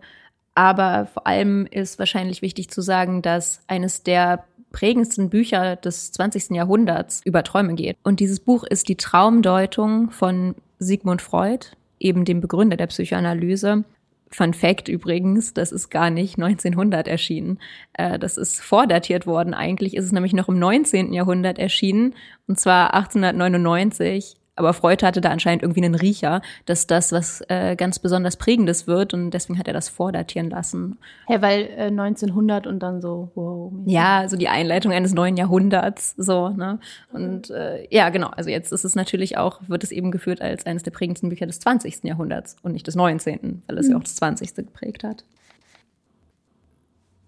Aber 0.56 1.06
vor 1.06 1.28
allem 1.28 1.68
ist 1.68 2.00
wahrscheinlich 2.00 2.42
wichtig 2.42 2.70
zu 2.70 2.82
sagen, 2.82 3.22
dass 3.22 3.62
eines 3.68 4.04
der 4.04 4.46
prägendsten 4.72 5.30
Bücher 5.30 5.76
des 5.76 6.12
20. 6.12 6.52
Jahrhunderts 6.52 7.22
über 7.24 7.44
Träume 7.44 7.76
geht. 7.76 7.98
Und 8.04 8.20
dieses 8.20 8.40
Buch 8.40 8.64
ist 8.64 8.90
die 8.90 8.98
Traumdeutung 8.98 10.12
von 10.12 10.56
Sigmund 10.80 11.22
Freud 11.22 11.68
eben 12.00 12.26
dem 12.26 12.42
Begründer 12.42 12.78
der 12.78 12.88
Psychoanalyse. 12.88 13.84
Fun 14.32 14.54
Fact 14.54 14.90
übrigens, 14.90 15.54
das 15.54 15.72
ist 15.72 15.90
gar 15.90 16.12
nicht 16.12 16.38
1900 16.38 17.08
erschienen. 17.08 17.60
Äh, 17.94 18.20
das 18.20 18.38
ist 18.38 18.62
vordatiert 18.62 19.26
worden. 19.26 19.54
Eigentlich 19.54 19.96
ist 19.96 20.06
es 20.06 20.12
nämlich 20.12 20.34
noch 20.34 20.50
im 20.50 20.60
19. 20.60 21.14
Jahrhundert 21.14 21.58
erschienen, 21.58 22.14
und 22.48 22.60
zwar 22.60 22.94
1899 22.94 24.39
aber 24.60 24.74
Freud 24.74 25.06
hatte 25.06 25.22
da 25.22 25.30
anscheinend 25.30 25.64
irgendwie 25.64 25.84
einen 25.84 25.96
Riecher, 25.96 26.42
dass 26.66 26.86
das 26.86 27.14
was 27.14 27.42
äh, 27.48 27.78
ganz 27.78 27.98
besonders 27.98 28.36
Prägendes 28.36 28.88
wird 28.88 29.14
und 29.14 29.32
deswegen 29.32 29.58
hat 29.58 29.68
er 29.68 29.74
das 29.74 29.88
vordatieren 29.88 30.50
lassen. 30.50 30.98
Ja, 31.30 31.42
weil 31.42 31.70
äh, 31.78 31.86
1900 31.86 32.68
und 32.68 32.80
dann 32.80 33.02
so, 33.02 33.32
wow. 33.36 33.72
Ja, 33.86 34.28
so 34.28 34.36
die 34.36 34.50
Einleitung 34.50 34.92
eines 34.92 35.14
neuen 35.14 35.38
Jahrhunderts, 35.38 36.14
so, 36.18 36.50
ne? 36.50 36.80
Und 37.14 37.50
äh, 37.52 37.88
ja, 37.90 38.10
genau, 38.10 38.28
also 38.28 38.50
jetzt 38.50 38.74
ist 38.74 38.84
es 38.84 38.96
natürlich 38.96 39.38
auch, 39.38 39.62
wird 39.68 39.84
es 39.84 39.92
eben 39.92 40.12
geführt 40.12 40.42
als 40.42 40.66
eines 40.66 40.84
der 40.84 40.92
prägendsten 40.92 41.30
Bücher 41.30 41.46
des 41.46 41.62
20. 41.62 42.04
Jahrhunderts 42.04 42.58
und 42.62 42.74
nicht 42.74 42.86
des 42.86 42.96
19., 42.96 43.64
weil 43.66 43.78
es 43.78 43.86
mhm. 43.86 43.94
ja 43.94 43.98
auch 43.98 44.04
das 44.04 44.18
20. 44.18 44.56
geprägt 44.56 45.06
hat. 45.06 45.24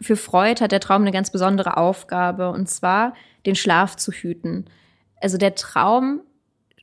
Für 0.02 0.18
Freud 0.18 0.62
hat 0.62 0.74
der 0.74 0.82
Traum 0.82 1.04
eine 1.04 1.12
ganz 1.12 1.30
besondere 1.30 1.78
Aufgabe, 1.78 2.50
und 2.50 2.68
zwar 2.68 3.14
den 3.46 3.56
Schlaf 3.56 3.96
zu 3.96 4.12
hüten. 4.12 4.66
Also 5.22 5.38
der 5.38 5.56
Traum 5.56 6.22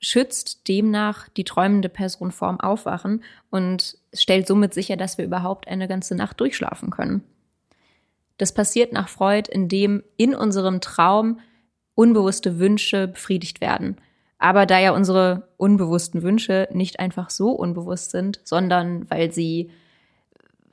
schützt 0.01 0.69
demnach 0.69 1.29
die 1.29 1.45
träumende 1.45 1.89
Person 1.89 2.31
vorm 2.31 2.61
Aufwachen 2.61 3.23
und 3.51 3.99
stellt 4.13 4.47
somit 4.47 4.75
sicher, 4.75 4.97
dass 4.97 5.19
wir 5.19 5.25
überhaupt 5.25 5.69
eine 5.69 5.89
ganze 5.89 6.15
Nacht 6.15 6.41
durchschlafen 6.41 6.91
können. 6.91 7.23
Das 8.37 8.55
passiert 8.55 8.93
nach 8.93 9.09
Freud, 9.09 9.51
indem 9.51 10.05
in 10.17 10.35
unserem 10.35 10.81
Traum 10.81 11.41
unbewusste 11.95 12.59
Wünsche 12.61 13.09
befriedigt 13.09 13.61
werden. 13.61 13.97
Aber 14.39 14.67
da 14.67 14.79
ja 14.79 14.93
unsere 14.93 15.49
unbewussten 15.57 16.23
Wünsche 16.23 16.69
nicht 16.73 17.01
einfach 17.01 17.29
so 17.29 17.51
unbewusst 17.51 18.13
sind, 18.13 18.41
sondern 18.45 19.11
weil 19.11 19.33
sie 19.33 19.71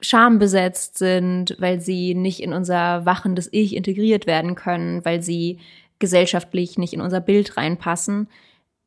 schambesetzt 0.01 0.99
sind, 0.99 1.55
weil 1.57 1.81
sie 1.81 2.13
nicht 2.13 2.43
in 2.43 2.53
unser 2.53 3.05
wachendes 3.07 3.49
Ich 3.51 3.75
integriert 3.75 4.27
werden 4.27 4.53
können, 4.53 5.03
weil 5.03 5.23
sie 5.23 5.59
gesellschaftlich 5.97 6.77
nicht 6.77 6.93
in 6.93 7.01
unser 7.01 7.21
Bild 7.21 7.57
reinpassen, 7.57 8.27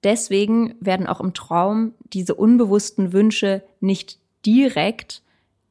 Deswegen 0.05 0.75
werden 0.81 1.07
auch 1.07 1.21
im 1.21 1.35
Traum 1.35 1.95
diese 2.13 2.35
unbewussten 2.35 3.13
Wünsche 3.13 3.63
nicht 3.81 4.19
direkt 4.47 5.23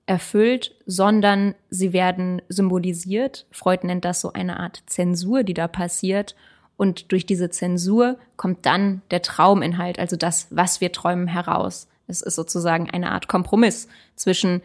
erfüllt, 0.06 0.76
sondern 0.86 1.56
sie 1.70 1.94
werden 1.94 2.42
symbolisiert. 2.50 3.46
Freud 3.52 3.86
nennt 3.86 4.06
das 4.06 4.22
so 4.22 4.34
eine 4.34 4.60
Art 4.60 4.84
Zensur, 4.86 5.44
die 5.44 5.54
da 5.54 5.68
passiert. 5.68 6.36
Und 6.78 7.12
durch 7.12 7.26
diese 7.26 7.50
Zensur 7.50 8.18
kommt 8.36 8.66
dann 8.66 9.02
der 9.12 9.22
Trauminhalt, 9.22 10.00
also 10.00 10.16
das, 10.16 10.48
was 10.50 10.80
wir 10.82 10.92
träumen, 10.92 11.28
heraus. 11.28 11.88
Es 12.08 12.22
ist 12.22 12.36
sozusagen 12.36 12.90
eine 12.90 13.12
Art 13.12 13.28
Kompromiss 13.28 13.88
zwischen 14.16 14.62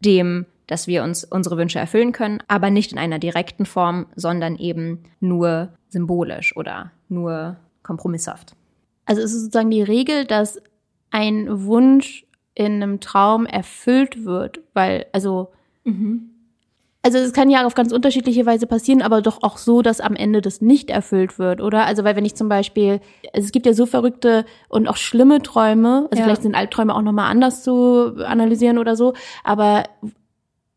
dem, 0.00 0.46
dass 0.66 0.86
wir 0.86 1.04
uns 1.04 1.24
unsere 1.24 1.56
Wünsche 1.56 1.78
erfüllen 1.78 2.12
können, 2.12 2.42
aber 2.48 2.70
nicht 2.70 2.92
in 2.92 2.98
einer 2.98 3.18
direkten 3.18 3.66
Form, 3.66 4.06
sondern 4.16 4.56
eben 4.56 5.04
nur 5.20 5.68
symbolisch 5.88 6.56
oder 6.56 6.90
nur 7.08 7.56
kompromisshaft. 7.82 8.54
Also 9.04 9.22
es 9.22 9.32
ist 9.32 9.42
sozusagen 9.42 9.70
die 9.70 9.82
Regel, 9.82 10.24
dass 10.24 10.60
ein 11.10 11.46
Wunsch 11.64 12.24
in 12.54 12.82
einem 12.82 13.00
Traum 13.00 13.46
erfüllt 13.46 14.24
wird, 14.24 14.60
weil, 14.74 15.06
also, 15.12 15.48
mhm. 15.84 16.30
also 17.02 17.18
es 17.18 17.32
kann 17.32 17.50
ja 17.50 17.66
auf 17.66 17.74
ganz 17.74 17.92
unterschiedliche 17.92 18.44
Weise 18.46 18.66
passieren, 18.66 19.02
aber 19.02 19.22
doch 19.22 19.42
auch 19.42 19.56
so, 19.56 19.82
dass 19.82 20.00
am 20.00 20.14
Ende 20.14 20.40
das 20.40 20.60
nicht 20.60 20.90
erfüllt 20.90 21.38
wird, 21.38 21.60
oder? 21.60 21.86
Also, 21.86 22.04
weil 22.04 22.16
wenn 22.16 22.24
ich 22.24 22.34
zum 22.34 22.48
Beispiel, 22.48 23.00
also 23.32 23.46
es 23.46 23.52
gibt 23.52 23.66
ja 23.66 23.72
so 23.72 23.86
verrückte 23.86 24.44
und 24.68 24.86
auch 24.88 24.96
schlimme 24.96 25.42
Träume, 25.42 26.08
also 26.10 26.20
ja. 26.20 26.24
vielleicht 26.24 26.42
sind 26.42 26.54
Albträume 26.54 26.94
auch 26.94 27.02
nochmal 27.02 27.30
anders 27.30 27.62
zu 27.62 28.16
analysieren 28.24 28.78
oder 28.78 28.96
so, 28.96 29.14
aber 29.44 29.84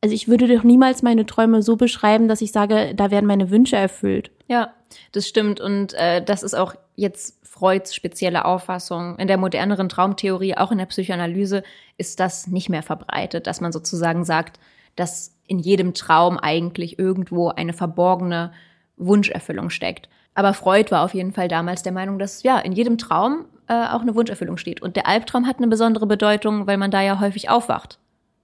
also 0.02 0.14
ich 0.14 0.28
würde 0.28 0.48
doch 0.48 0.64
niemals 0.64 1.02
meine 1.02 1.26
Träume 1.26 1.64
so 1.64 1.78
beschreiben, 1.78 2.28
dass 2.28 2.42
ich 2.42 2.52
sage, 2.52 2.94
da 2.96 3.10
werden 3.10 3.26
meine 3.26 3.50
Wünsche 3.50 3.76
erfüllt. 3.76 4.30
Ja, 4.48 4.72
das 5.12 5.28
stimmt. 5.28 5.60
Und 5.60 5.94
äh, 5.94 6.24
das 6.24 6.44
ist 6.44 6.54
auch 6.54 6.76
jetzt 6.96 7.40
Freuds 7.46 7.96
spezielle 7.96 8.46
Auffassung. 8.46 9.18
In 9.18 9.28
der 9.28 9.38
moderneren 9.38 9.90
Traumtheorie, 9.90 10.58
auch 10.58 10.72
in 10.72 10.78
der 10.78 10.86
Psychoanalyse, 10.88 11.64
ist 11.98 12.20
das 12.20 12.48
nicht 12.48 12.70
mehr 12.70 12.84
verbreitet, 12.84 13.48
dass 13.48 13.62
man 13.62 13.72
sozusagen 13.72 14.26
sagt, 14.26 14.60
dass 14.96 15.34
in 15.48 15.60
jedem 15.60 15.94
Traum 15.94 16.38
eigentlich 16.38 17.00
irgendwo 17.00 17.50
eine 17.50 17.74
verborgene 17.74 18.52
Wunscherfüllung 18.98 19.70
steckt. 19.70 20.10
Aber 20.34 20.54
Freud 20.54 20.92
war 20.92 21.04
auf 21.04 21.14
jeden 21.14 21.32
Fall 21.32 21.48
damals 21.48 21.82
der 21.84 21.94
Meinung, 21.94 22.20
dass 22.20 22.44
ja 22.44 22.60
in 22.60 22.74
jedem 22.74 22.98
Traum 22.98 23.46
äh, 23.68 23.88
auch 23.88 24.02
eine 24.02 24.16
Wunscherfüllung 24.16 24.58
steht. 24.58 24.82
Und 24.82 24.96
der 24.96 25.08
Albtraum 25.08 25.48
hat 25.48 25.58
eine 25.58 25.68
besondere 25.68 26.08
Bedeutung, 26.08 26.68
weil 26.68 26.78
man 26.78 26.92
da 26.92 27.02
ja 27.02 27.20
häufig 27.20 27.50
aufwacht. 27.50 28.00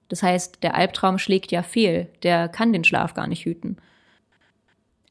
Das 0.08 0.24
heißt, 0.24 0.64
der 0.64 0.76
Albtraum 0.76 1.18
schlägt 1.18 1.52
ja 1.52 1.64
fehl, 1.64 2.08
der 2.24 2.50
kann 2.50 2.74
den 2.74 2.84
Schlaf 2.84 3.14
gar 3.14 3.28
nicht 3.28 3.46
hüten. 3.46 3.78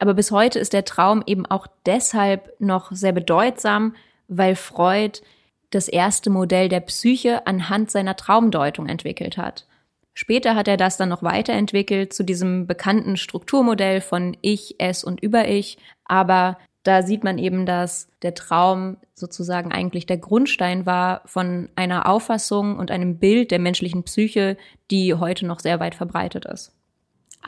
Aber 0.00 0.14
bis 0.14 0.30
heute 0.30 0.58
ist 0.58 0.72
der 0.72 0.86
Traum 0.86 1.22
eben 1.26 1.44
auch 1.44 1.66
deshalb 1.84 2.58
noch 2.58 2.90
sehr 2.90 3.12
bedeutsam, 3.12 3.94
weil 4.28 4.56
Freud 4.56 5.20
das 5.68 5.88
erste 5.88 6.30
Modell 6.30 6.70
der 6.70 6.80
Psyche 6.80 7.46
anhand 7.46 7.90
seiner 7.90 8.16
Traumdeutung 8.16 8.88
entwickelt 8.88 9.36
hat. 9.36 9.66
Später 10.14 10.54
hat 10.56 10.68
er 10.68 10.78
das 10.78 10.96
dann 10.96 11.10
noch 11.10 11.22
weiterentwickelt 11.22 12.14
zu 12.14 12.24
diesem 12.24 12.66
bekannten 12.66 13.18
Strukturmodell 13.18 14.00
von 14.00 14.36
Ich, 14.40 14.76
Es 14.78 15.04
und 15.04 15.20
Über-Ich. 15.20 15.76
Aber 16.06 16.56
da 16.82 17.02
sieht 17.02 17.22
man 17.22 17.36
eben, 17.38 17.66
dass 17.66 18.08
der 18.22 18.34
Traum 18.34 18.96
sozusagen 19.14 19.70
eigentlich 19.70 20.06
der 20.06 20.16
Grundstein 20.16 20.86
war 20.86 21.20
von 21.26 21.68
einer 21.76 22.08
Auffassung 22.08 22.78
und 22.78 22.90
einem 22.90 23.18
Bild 23.18 23.50
der 23.50 23.58
menschlichen 23.58 24.02
Psyche, 24.04 24.56
die 24.90 25.14
heute 25.14 25.46
noch 25.46 25.60
sehr 25.60 25.78
weit 25.78 25.94
verbreitet 25.94 26.46
ist. 26.46 26.72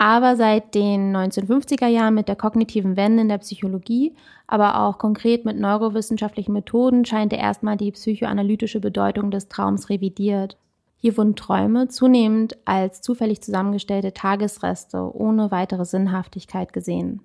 Aber 0.03 0.35
seit 0.35 0.75
den 0.75 1.15
1950er 1.15 1.87
Jahren 1.87 2.13
mit 2.13 2.27
der 2.27 2.35
kognitiven 2.35 2.97
Wende 2.97 3.21
in 3.21 3.29
der 3.29 3.37
Psychologie, 3.37 4.13
aber 4.47 4.81
auch 4.81 4.97
konkret 4.97 5.45
mit 5.45 5.57
neurowissenschaftlichen 5.57 6.51
Methoden 6.51 7.05
scheint 7.05 7.31
er 7.31 7.39
erstmal 7.39 7.77
die 7.77 7.93
psychoanalytische 7.93 8.81
Bedeutung 8.81 9.31
des 9.31 9.47
Traums 9.47 9.89
revidiert. 9.89 10.57
Hier 10.97 11.15
wurden 11.15 11.37
Träume 11.37 11.87
zunehmend 11.87 12.57
als 12.65 12.99
zufällig 12.99 13.41
zusammengestellte 13.41 14.13
Tagesreste 14.13 15.09
ohne 15.15 15.51
weitere 15.51 15.85
Sinnhaftigkeit 15.85 16.73
gesehen. 16.73 17.21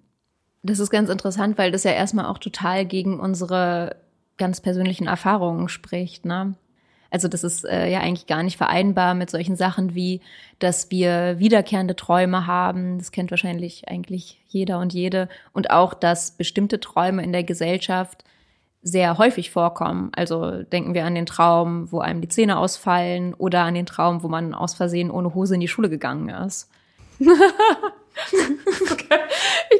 Das 0.62 0.78
ist 0.78 0.90
ganz 0.90 1.10
interessant, 1.10 1.58
weil 1.58 1.72
das 1.72 1.82
ja 1.82 1.90
erstmal 1.90 2.26
auch 2.26 2.38
total 2.38 2.86
gegen 2.86 3.18
unsere 3.18 3.96
ganz 4.36 4.60
persönlichen 4.60 5.08
Erfahrungen 5.08 5.68
spricht. 5.68 6.24
Ne? 6.24 6.54
Also 7.10 7.28
das 7.28 7.42
ist 7.42 7.64
äh, 7.64 7.90
ja 7.90 8.00
eigentlich 8.00 8.26
gar 8.26 8.42
nicht 8.42 8.56
vereinbar 8.56 9.14
mit 9.14 9.30
solchen 9.30 9.56
Sachen 9.56 9.94
wie, 9.94 10.20
dass 10.58 10.90
wir 10.90 11.38
wiederkehrende 11.38 11.96
Träume 11.96 12.46
haben. 12.46 12.98
Das 12.98 13.12
kennt 13.12 13.30
wahrscheinlich 13.30 13.88
eigentlich 13.88 14.40
jeder 14.48 14.78
und 14.78 14.92
jede. 14.92 15.28
Und 15.52 15.70
auch, 15.70 15.94
dass 15.94 16.32
bestimmte 16.32 16.80
Träume 16.80 17.22
in 17.22 17.32
der 17.32 17.44
Gesellschaft 17.44 18.24
sehr 18.82 19.18
häufig 19.18 19.50
vorkommen. 19.50 20.12
Also 20.14 20.62
denken 20.62 20.94
wir 20.94 21.04
an 21.04 21.14
den 21.14 21.26
Traum, 21.26 21.90
wo 21.90 22.00
einem 22.00 22.20
die 22.20 22.28
Zähne 22.28 22.58
ausfallen 22.58 23.34
oder 23.34 23.62
an 23.62 23.74
den 23.74 23.86
Traum, 23.86 24.22
wo 24.22 24.28
man 24.28 24.54
aus 24.54 24.74
Versehen 24.74 25.10
ohne 25.10 25.34
Hose 25.34 25.54
in 25.54 25.60
die 25.60 25.68
Schule 25.68 25.88
gegangen 25.88 26.28
ist. 26.28 26.70
ich 27.18 27.28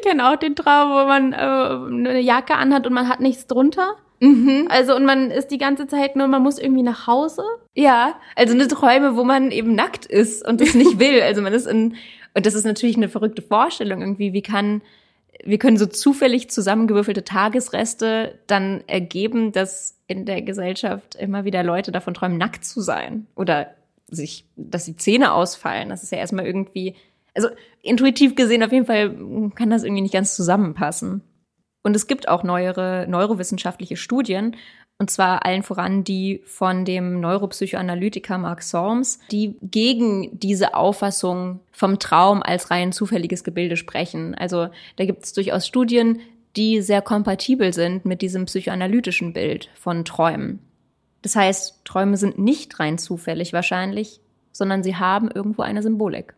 kenne 0.03 0.31
auch 0.31 0.37
den 0.37 0.57
Traum, 0.57 0.91
wo 0.91 1.07
man 1.07 1.33
äh, 1.33 1.37
eine 1.37 2.21
Jacke 2.21 2.55
anhat 2.55 2.87
und 2.87 2.93
man 2.93 3.09
hat 3.09 3.21
nichts 3.21 3.47
drunter. 3.47 3.95
Mhm. 4.21 4.67
Also 4.71 4.97
und 4.97 5.05
man 5.05 5.31
ist 5.31 5.49
die 5.49 5.59
ganze 5.59 5.87
Zeit 5.87 6.17
nur, 6.17 6.27
man 6.27 6.43
muss 6.43 6.59
irgendwie 6.59 6.83
nach 6.83 7.07
Hause. 7.07 7.43
Ja, 7.75 8.15
also 8.37 8.55
eine 8.55 8.69
Träume, 8.69 9.17
wo 9.17 9.25
man 9.25 9.51
eben 9.51 9.75
nackt 9.75 10.07
ist 10.07 10.47
und 10.47 10.61
das 10.61 10.75
nicht 10.75 10.99
will. 10.99 11.21
Also 11.23 11.43
man 11.43 11.53
ist 11.53 11.67
in 11.67 11.97
und 12.35 12.47
das 12.47 12.55
ist 12.55 12.65
natürlich 12.65 12.97
eine 12.97 13.09
verrückte 13.09 13.43
Vorstellung 13.43 14.01
irgendwie. 14.01 14.33
Wie 14.33 14.43
kann 14.43 14.83
wir 15.45 15.59
können 15.59 15.77
so 15.77 15.87
zufällig 15.87 16.51
zusammengewürfelte 16.51 17.25
Tagesreste 17.25 18.39
dann 18.47 18.83
ergeben, 18.87 19.53
dass 19.53 19.97
in 20.07 20.25
der 20.25 20.43
Gesellschaft 20.43 21.15
immer 21.15 21.45
wieder 21.45 21.63
Leute 21.63 21.93
davon 21.93 22.15
träumen, 22.15 22.39
nackt 22.39 22.65
zu 22.65 22.81
sein 22.81 23.27
oder 23.37 23.69
sich, 24.09 24.47
dass 24.57 24.87
die 24.87 24.97
Zähne 24.97 25.33
ausfallen. 25.33 25.91
Das 25.91 26.03
ist 26.03 26.13
ja 26.13 26.19
erstmal 26.19 26.47
irgendwie, 26.47 26.97
also 27.35 27.49
intuitiv 27.83 28.35
gesehen 28.35 28.63
auf 28.63 28.73
jeden 28.73 28.87
Fall 28.87 29.15
kann 29.55 29.71
das 29.71 29.85
irgendwie 29.85 30.03
nicht 30.03 30.15
ganz 30.15 30.35
zusammenpassen. 30.35 31.23
Und 31.89 31.97
es 31.97 32.07
gibt 32.07 32.29
auch 32.29 32.43
neuere 32.43 33.07
neurowissenschaftliche 33.09 33.97
Studien, 33.97 34.55
und 34.99 35.11
zwar 35.11 35.47
allen 35.47 35.63
voran 35.63 36.05
die 36.05 36.43
von 36.45 36.85
dem 36.85 37.19
Neuropsychoanalytiker 37.19 38.37
Mark 38.37 38.63
Solms, 38.63 39.21
die 39.31 39.57
gegen 39.63 40.39
diese 40.39 40.75
Auffassung 40.75 41.61
vom 41.73 41.99
Traum 41.99 42.43
als 42.43 42.71
rein 42.71 42.93
zufälliges 42.93 43.43
Gebilde 43.43 43.79
sprechen. 43.79 44.35
Also 44.35 44.69
da 44.97 45.07
gibt 45.07 45.25
es 45.25 45.33
durchaus 45.33 45.67
Studien, 45.67 46.21
die 46.57 46.83
sehr 46.83 47.01
kompatibel 47.01 47.73
sind 47.73 48.05
mit 48.05 48.21
diesem 48.21 48.45
psychoanalytischen 48.45 49.33
Bild 49.33 49.71
von 49.75 50.05
Träumen. 50.05 50.59
Das 51.23 51.37
heißt, 51.37 51.87
Träume 51.87 52.19
sind 52.19 52.39
nicht 52.39 52.79
rein 52.81 52.99
zufällig 52.99 53.55
wahrscheinlich, 53.55 54.21
sondern 54.53 54.83
sie 54.83 54.97
haben 54.97 55.31
irgendwo 55.31 55.63
eine 55.63 55.83
Symbolik. 55.83 56.35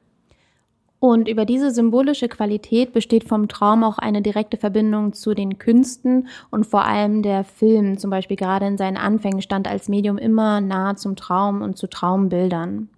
Und 1.00 1.28
über 1.28 1.46
diese 1.46 1.70
symbolische 1.70 2.28
Qualität 2.28 2.92
besteht 2.92 3.24
vom 3.24 3.48
Traum 3.48 3.84
auch 3.84 3.96
eine 3.96 4.20
direkte 4.20 4.58
Verbindung 4.58 5.14
zu 5.14 5.32
den 5.32 5.58
Künsten 5.58 6.28
und 6.50 6.66
vor 6.66 6.84
allem 6.84 7.22
der 7.22 7.42
Film, 7.42 7.96
zum 7.96 8.10
Beispiel 8.10 8.36
gerade 8.36 8.66
in 8.66 8.76
seinen 8.76 8.98
Anfängen, 8.98 9.40
stand 9.40 9.66
als 9.66 9.88
Medium 9.88 10.18
immer 10.18 10.60
nah 10.60 10.96
zum 10.96 11.16
Traum 11.16 11.62
und 11.62 11.78
zu 11.78 11.88
Traumbildern. 11.88 12.90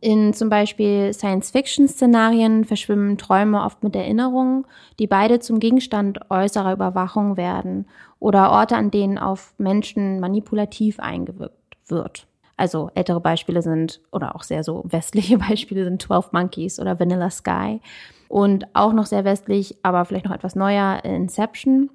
In 0.00 0.32
zum 0.32 0.48
Beispiel 0.48 1.12
Science-Fiction-Szenarien 1.12 2.64
verschwimmen 2.64 3.18
Träume 3.18 3.64
oft 3.64 3.82
mit 3.82 3.96
Erinnerungen, 3.96 4.64
die 5.00 5.08
beide 5.08 5.40
zum 5.40 5.58
Gegenstand 5.58 6.30
äußerer 6.30 6.72
Überwachung 6.72 7.36
werden 7.36 7.86
oder 8.20 8.52
Orte, 8.52 8.76
an 8.76 8.92
denen 8.92 9.18
auf 9.18 9.52
Menschen 9.58 10.20
manipulativ 10.20 11.00
eingewirkt 11.00 11.76
wird. 11.88 12.29
Also 12.60 12.90
ältere 12.94 13.20
Beispiele 13.20 13.62
sind, 13.62 14.02
oder 14.12 14.36
auch 14.36 14.42
sehr 14.42 14.62
so 14.62 14.84
westliche 14.84 15.38
Beispiele 15.48 15.84
sind 15.84 16.02
12 16.02 16.32
Monkeys 16.32 16.78
oder 16.78 17.00
Vanilla 17.00 17.30
Sky. 17.30 17.80
Und 18.28 18.66
auch 18.74 18.92
noch 18.92 19.06
sehr 19.06 19.24
westlich, 19.24 19.78
aber 19.82 20.04
vielleicht 20.04 20.26
noch 20.26 20.34
etwas 20.34 20.56
neuer, 20.56 21.02
Inception. 21.02 21.88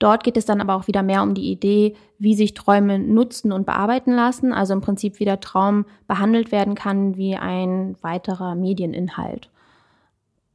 Dort 0.00 0.24
geht 0.24 0.36
es 0.36 0.44
dann 0.44 0.60
aber 0.60 0.74
auch 0.74 0.88
wieder 0.88 1.04
mehr 1.04 1.22
um 1.22 1.34
die 1.34 1.52
Idee, 1.52 1.94
wie 2.18 2.34
sich 2.34 2.54
Träume 2.54 2.98
nutzen 2.98 3.52
und 3.52 3.64
bearbeiten 3.64 4.12
lassen. 4.12 4.52
Also 4.52 4.74
im 4.74 4.80
Prinzip 4.80 5.20
wie 5.20 5.24
der 5.24 5.38
Traum 5.38 5.86
behandelt 6.08 6.50
werden 6.50 6.74
kann 6.74 7.16
wie 7.16 7.36
ein 7.36 7.94
weiterer 8.02 8.56
Medieninhalt. 8.56 9.50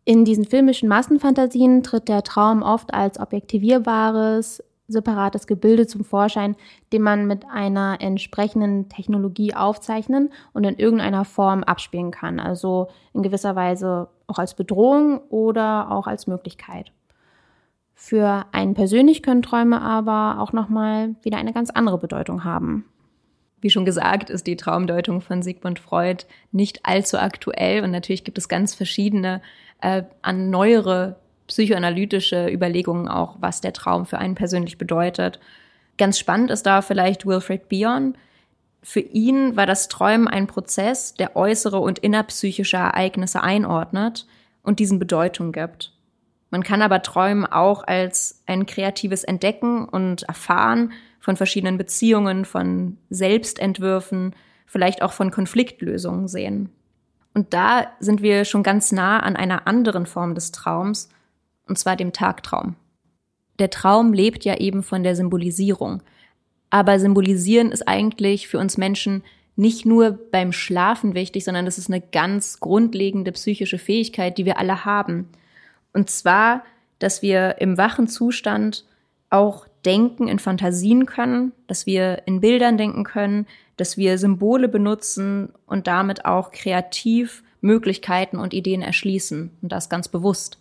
In 0.03 0.25
diesen 0.25 0.43
filmischen 0.43 0.89
Massenfantasien 0.89 1.83
tritt 1.83 2.09
der 2.09 2.23
Traum 2.23 2.63
oft 2.63 2.93
als 2.93 3.17
objektivierbares, 3.17 4.61
separates 4.87 5.47
Gebilde 5.47 5.87
zum 5.87 6.03
Vorschein, 6.03 6.55
den 6.91 7.01
man 7.01 7.25
mit 7.25 7.45
einer 7.49 7.97
entsprechenden 8.01 8.89
Technologie 8.89 9.53
aufzeichnen 9.53 10.29
und 10.53 10.65
in 10.65 10.77
irgendeiner 10.77 11.25
Form 11.25 11.63
abspielen 11.63 12.11
kann. 12.11 12.39
Also 12.39 12.89
in 13.13 13.23
gewisser 13.23 13.55
Weise 13.55 14.09
auch 14.27 14.39
als 14.39 14.55
Bedrohung 14.55 15.19
oder 15.29 15.91
auch 15.91 16.07
als 16.07 16.27
Möglichkeit. 16.27 16.91
Für 17.95 18.45
einen 18.51 18.73
persönlich 18.73 19.23
können 19.23 19.41
Träume 19.41 19.81
aber 19.81 20.41
auch 20.41 20.51
nochmal 20.51 21.15
wieder 21.21 21.37
eine 21.37 21.53
ganz 21.53 21.69
andere 21.69 21.97
Bedeutung 21.97 22.43
haben. 22.43 22.85
Wie 23.61 23.69
schon 23.69 23.85
gesagt, 23.85 24.29
ist 24.29 24.45
die 24.45 24.57
Traumdeutung 24.57 25.21
von 25.21 25.41
Sigmund 25.41 25.79
Freud 25.79 26.25
nicht 26.51 26.85
allzu 26.85 27.17
aktuell 27.17 27.81
und 27.81 27.91
natürlich 27.91 28.25
gibt 28.25 28.37
es 28.37 28.49
ganz 28.49 28.75
verschiedene 28.75 29.41
äh, 29.79 30.03
an 30.21 30.49
neuere 30.49 31.15
psychoanalytische 31.47 32.47
Überlegungen 32.47 33.07
auch, 33.07 33.37
was 33.39 33.61
der 33.61 33.73
Traum 33.73 34.05
für 34.05 34.17
einen 34.17 34.35
persönlich 34.35 34.77
bedeutet. 34.77 35.39
Ganz 35.97 36.17
spannend 36.17 36.51
ist 36.51 36.65
da 36.65 36.81
vielleicht 36.81 37.25
Wilfred 37.25 37.69
Bion. 37.69 38.15
Für 38.81 38.99
ihn 38.99 39.55
war 39.55 39.65
das 39.65 39.87
Träumen 39.87 40.27
ein 40.27 40.47
Prozess, 40.47 41.13
der 41.13 41.35
äußere 41.35 41.79
und 41.79 41.99
innerpsychische 41.99 42.77
Ereignisse 42.77 43.41
einordnet 43.41 44.25
und 44.61 44.79
diesen 44.79 44.99
Bedeutung 44.99 45.51
gibt. 45.51 45.93
Man 46.49 46.63
kann 46.63 46.81
aber 46.81 47.01
Träumen 47.01 47.45
auch 47.45 47.83
als 47.83 48.43
ein 48.45 48.65
kreatives 48.65 49.23
Entdecken 49.23 49.85
und 49.85 50.23
Erfahren 50.23 50.91
von 51.19 51.35
verschiedenen 51.35 51.77
Beziehungen, 51.77 52.45
von 52.45 52.97
Selbstentwürfen, 53.09 54.35
vielleicht 54.67 55.01
auch 55.01 55.13
von 55.13 55.31
Konfliktlösungen 55.31 56.27
sehen. 56.27 56.69
Und 57.33 57.53
da 57.53 57.87
sind 57.99 58.21
wir 58.21 58.45
schon 58.45 58.61
ganz 58.61 58.91
nah 58.91 59.19
an 59.21 59.35
einer 59.35 59.67
anderen 59.67 60.05
Form 60.05 60.35
des 60.35 60.51
Traums, 60.51 61.09
und 61.67 61.77
zwar 61.77 61.95
dem 61.95 62.13
Tagtraum. 62.13 62.75
Der 63.59 63.69
Traum 63.69 64.13
lebt 64.13 64.45
ja 64.45 64.57
eben 64.57 64.83
von 64.83 65.03
der 65.03 65.15
Symbolisierung. 65.15 66.01
Aber 66.69 66.99
symbolisieren 66.99 67.71
ist 67.71 67.87
eigentlich 67.87 68.47
für 68.47 68.57
uns 68.57 68.77
Menschen 68.77 69.23
nicht 69.55 69.85
nur 69.85 70.17
beim 70.31 70.51
Schlafen 70.51 71.13
wichtig, 71.13 71.43
sondern 71.45 71.65
das 71.65 71.77
ist 71.77 71.89
eine 71.89 72.01
ganz 72.01 72.59
grundlegende 72.59 73.31
psychische 73.31 73.77
Fähigkeit, 73.77 74.37
die 74.37 74.45
wir 74.45 74.57
alle 74.57 74.83
haben. 74.83 75.29
Und 75.93 76.09
zwar, 76.09 76.63
dass 76.97 77.21
wir 77.21 77.57
im 77.59 77.77
wachen 77.77 78.07
Zustand 78.07 78.85
auch 79.29 79.67
denken 79.85 80.27
in 80.27 80.39
Fantasien 80.39 81.05
können, 81.05 81.51
dass 81.67 81.85
wir 81.85 82.23
in 82.25 82.41
Bildern 82.41 82.77
denken 82.77 83.03
können, 83.03 83.45
dass 83.77 83.97
wir 83.97 84.17
Symbole 84.17 84.67
benutzen 84.67 85.49
und 85.65 85.87
damit 85.87 86.25
auch 86.25 86.51
kreativ 86.51 87.43
Möglichkeiten 87.61 88.37
und 88.37 88.53
Ideen 88.53 88.81
erschließen. 88.81 89.51
Und 89.61 89.71
das 89.71 89.89
ganz 89.89 90.07
bewusst. 90.07 90.57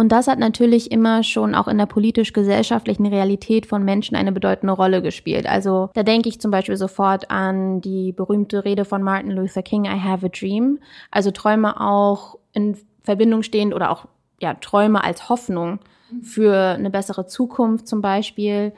Und 0.00 0.12
das 0.12 0.28
hat 0.28 0.38
natürlich 0.38 0.90
immer 0.92 1.22
schon 1.22 1.54
auch 1.54 1.68
in 1.68 1.76
der 1.76 1.84
politisch-gesellschaftlichen 1.84 3.04
Realität 3.04 3.66
von 3.66 3.84
Menschen 3.84 4.16
eine 4.16 4.32
bedeutende 4.32 4.72
Rolle 4.72 5.02
gespielt. 5.02 5.46
Also 5.46 5.90
da 5.92 6.02
denke 6.02 6.30
ich 6.30 6.40
zum 6.40 6.50
Beispiel 6.50 6.78
sofort 6.78 7.30
an 7.30 7.82
die 7.82 8.12
berühmte 8.12 8.64
Rede 8.64 8.86
von 8.86 9.02
Martin 9.02 9.32
Luther 9.32 9.62
King, 9.62 9.84
I 9.84 10.00
have 10.00 10.24
a 10.24 10.30
dream. 10.30 10.78
Also 11.10 11.32
Träume 11.32 11.78
auch 11.78 12.38
in 12.54 12.78
Verbindung 13.02 13.42
stehend 13.42 13.74
oder 13.74 13.90
auch 13.90 14.06
ja, 14.40 14.54
Träume 14.54 15.04
als 15.04 15.28
Hoffnung 15.28 15.80
für 16.22 16.56
eine 16.56 16.88
bessere 16.88 17.26
Zukunft 17.26 17.86
zum 17.86 18.00
Beispiel 18.00 18.72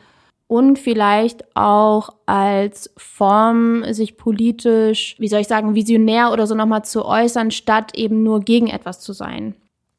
und 0.48 0.76
vielleicht 0.76 1.44
auch 1.54 2.08
als 2.26 2.92
Form, 2.96 3.85
sich 3.94 4.16
politisch, 4.16 5.14
wie 5.20 5.28
soll 5.28 5.42
ich 5.42 5.46
sagen, 5.46 5.76
visionär 5.76 6.32
oder 6.32 6.48
so 6.48 6.56
nochmal 6.56 6.85
zu 6.85 7.04
äußern, 7.04 7.52
statt 7.52 7.92
eben 7.94 8.24
nur 8.24 8.40
gegen 8.40 8.66
etwas 8.66 8.98
zu 8.98 9.12
sein. 9.12 9.54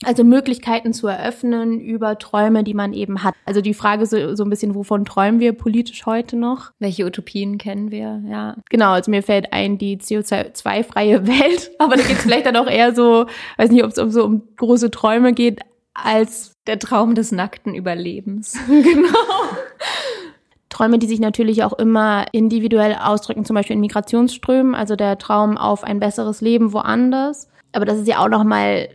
Also 0.06 0.24
Möglichkeiten 0.24 0.94
zu 0.94 1.08
eröffnen 1.08 1.80
über 1.80 2.18
Träume, 2.18 2.64
die 2.64 2.74
man 2.74 2.94
eben 2.94 3.24
hat. 3.24 3.36
Also 3.46 3.62
die 3.62 3.74
Frage 3.74 4.06
so, 4.06 4.36
so 4.36 4.44
ein 4.44 4.50
bisschen, 4.50 4.76
wovon 4.76 5.06
träumen 5.06 5.40
wir 5.40 5.54
politisch 5.54 6.06
heute 6.06 6.36
noch? 6.36 6.72
Welche 6.80 7.06
Utopien 7.06 7.58
kennen 7.58 7.92
wir? 7.92 8.22
Ja. 8.28 8.56
Genau, 8.70 8.92
also 8.92 9.12
mir 9.12 9.24
fällt 9.24 9.54
ein 9.54 9.78
die 9.78 9.98
CO2-freie 9.98 11.28
Welt, 11.28 11.72
aber 11.80 11.96
da 11.96 12.04
geht 12.04 12.18
es 12.18 12.24
vielleicht 12.24 12.46
dann 12.46 12.56
auch 12.56 12.68
eher 12.68 12.94
so, 12.96 13.26
weiß 13.58 13.72
nicht, 13.72 13.84
ob 13.84 13.92
es 13.92 13.98
um 13.98 14.12
so 14.12 14.26
um 14.26 14.44
große 14.58 14.92
Träume 14.92 15.34
geht, 15.34 15.60
als 15.94 16.56
der 16.68 16.80
Traum 16.80 17.16
des 17.16 17.32
nackten 17.32 17.76
Überlebens. 17.76 18.58
genau. 18.68 19.18
Träume, 20.70 20.98
die 20.98 21.08
sich 21.08 21.20
natürlich 21.20 21.64
auch 21.64 21.74
immer 21.74 22.26
individuell 22.32 22.96
ausdrücken, 22.96 23.46
zum 23.46 23.54
Beispiel 23.56 23.76
in 23.76 23.82
Migrationsströmen, 23.82 24.74
also 24.74 24.96
der 24.96 25.20
Traum 25.20 25.56
auf 25.56 25.84
ein 25.84 26.00
besseres 26.00 26.42
Leben 26.42 26.74
woanders. 26.74 27.48
Aber 27.74 27.86
das 27.86 28.00
ist 28.00 28.08
ja 28.08 28.20
auch 28.20 28.30
noch 28.30 28.44
mal 28.44 28.90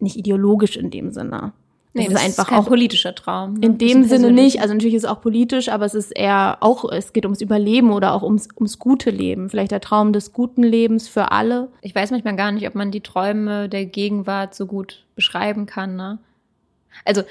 nicht 0.00 0.16
ideologisch 0.16 0.76
in 0.76 0.90
dem 0.90 1.12
Sinne. 1.12 1.52
Nee, 1.94 2.04
das, 2.04 2.14
das 2.14 2.22
ist 2.22 2.28
einfach 2.28 2.50
kein 2.50 2.58
auch 2.58 2.66
politischer 2.66 3.14
Traum. 3.14 3.54
ne? 3.54 3.66
in 3.66 3.78
Das 3.78 3.88
ist 3.88 3.94
dem 3.94 4.04
Sinne 4.04 4.30
nicht. 4.30 4.60
Also 4.60 4.74
natürlich 4.74 4.94
ist 4.94 5.04
es 5.04 5.10
auch 5.10 5.20
politisch, 5.20 5.68
aber 5.68 5.84
es 5.84 5.94
ist 5.94 6.10
eher 6.10 6.58
auch, 6.60 6.90
es 6.90 7.12
geht 7.12 7.24
ums 7.24 7.40
Überleben 7.40 7.90
oder 7.92 8.12
auch 8.12 8.22
ums, 8.22 8.48
ums 8.56 8.78
gute 8.78 9.10
Leben. 9.10 9.48
Vielleicht 9.48 9.72
der 9.72 9.80
Traum 9.80 10.12
des 10.12 10.32
guten 10.32 10.62
Lebens 10.62 11.08
für 11.08 11.32
alle. 11.32 11.68
Ich 11.80 11.94
weiß 11.94 12.10
manchmal 12.10 12.36
gar 12.36 12.52
nicht, 12.52 12.66
ob 12.68 12.74
man 12.74 12.90
die 12.90 13.00
Träume 13.00 13.68
der 13.68 13.86
Gegenwart 13.86 14.54
so 14.54 14.66
gut 14.66 15.04
beschreiben 15.16 15.66
kann. 15.66 15.96
Ne? 15.96 16.18
Also 17.04 17.22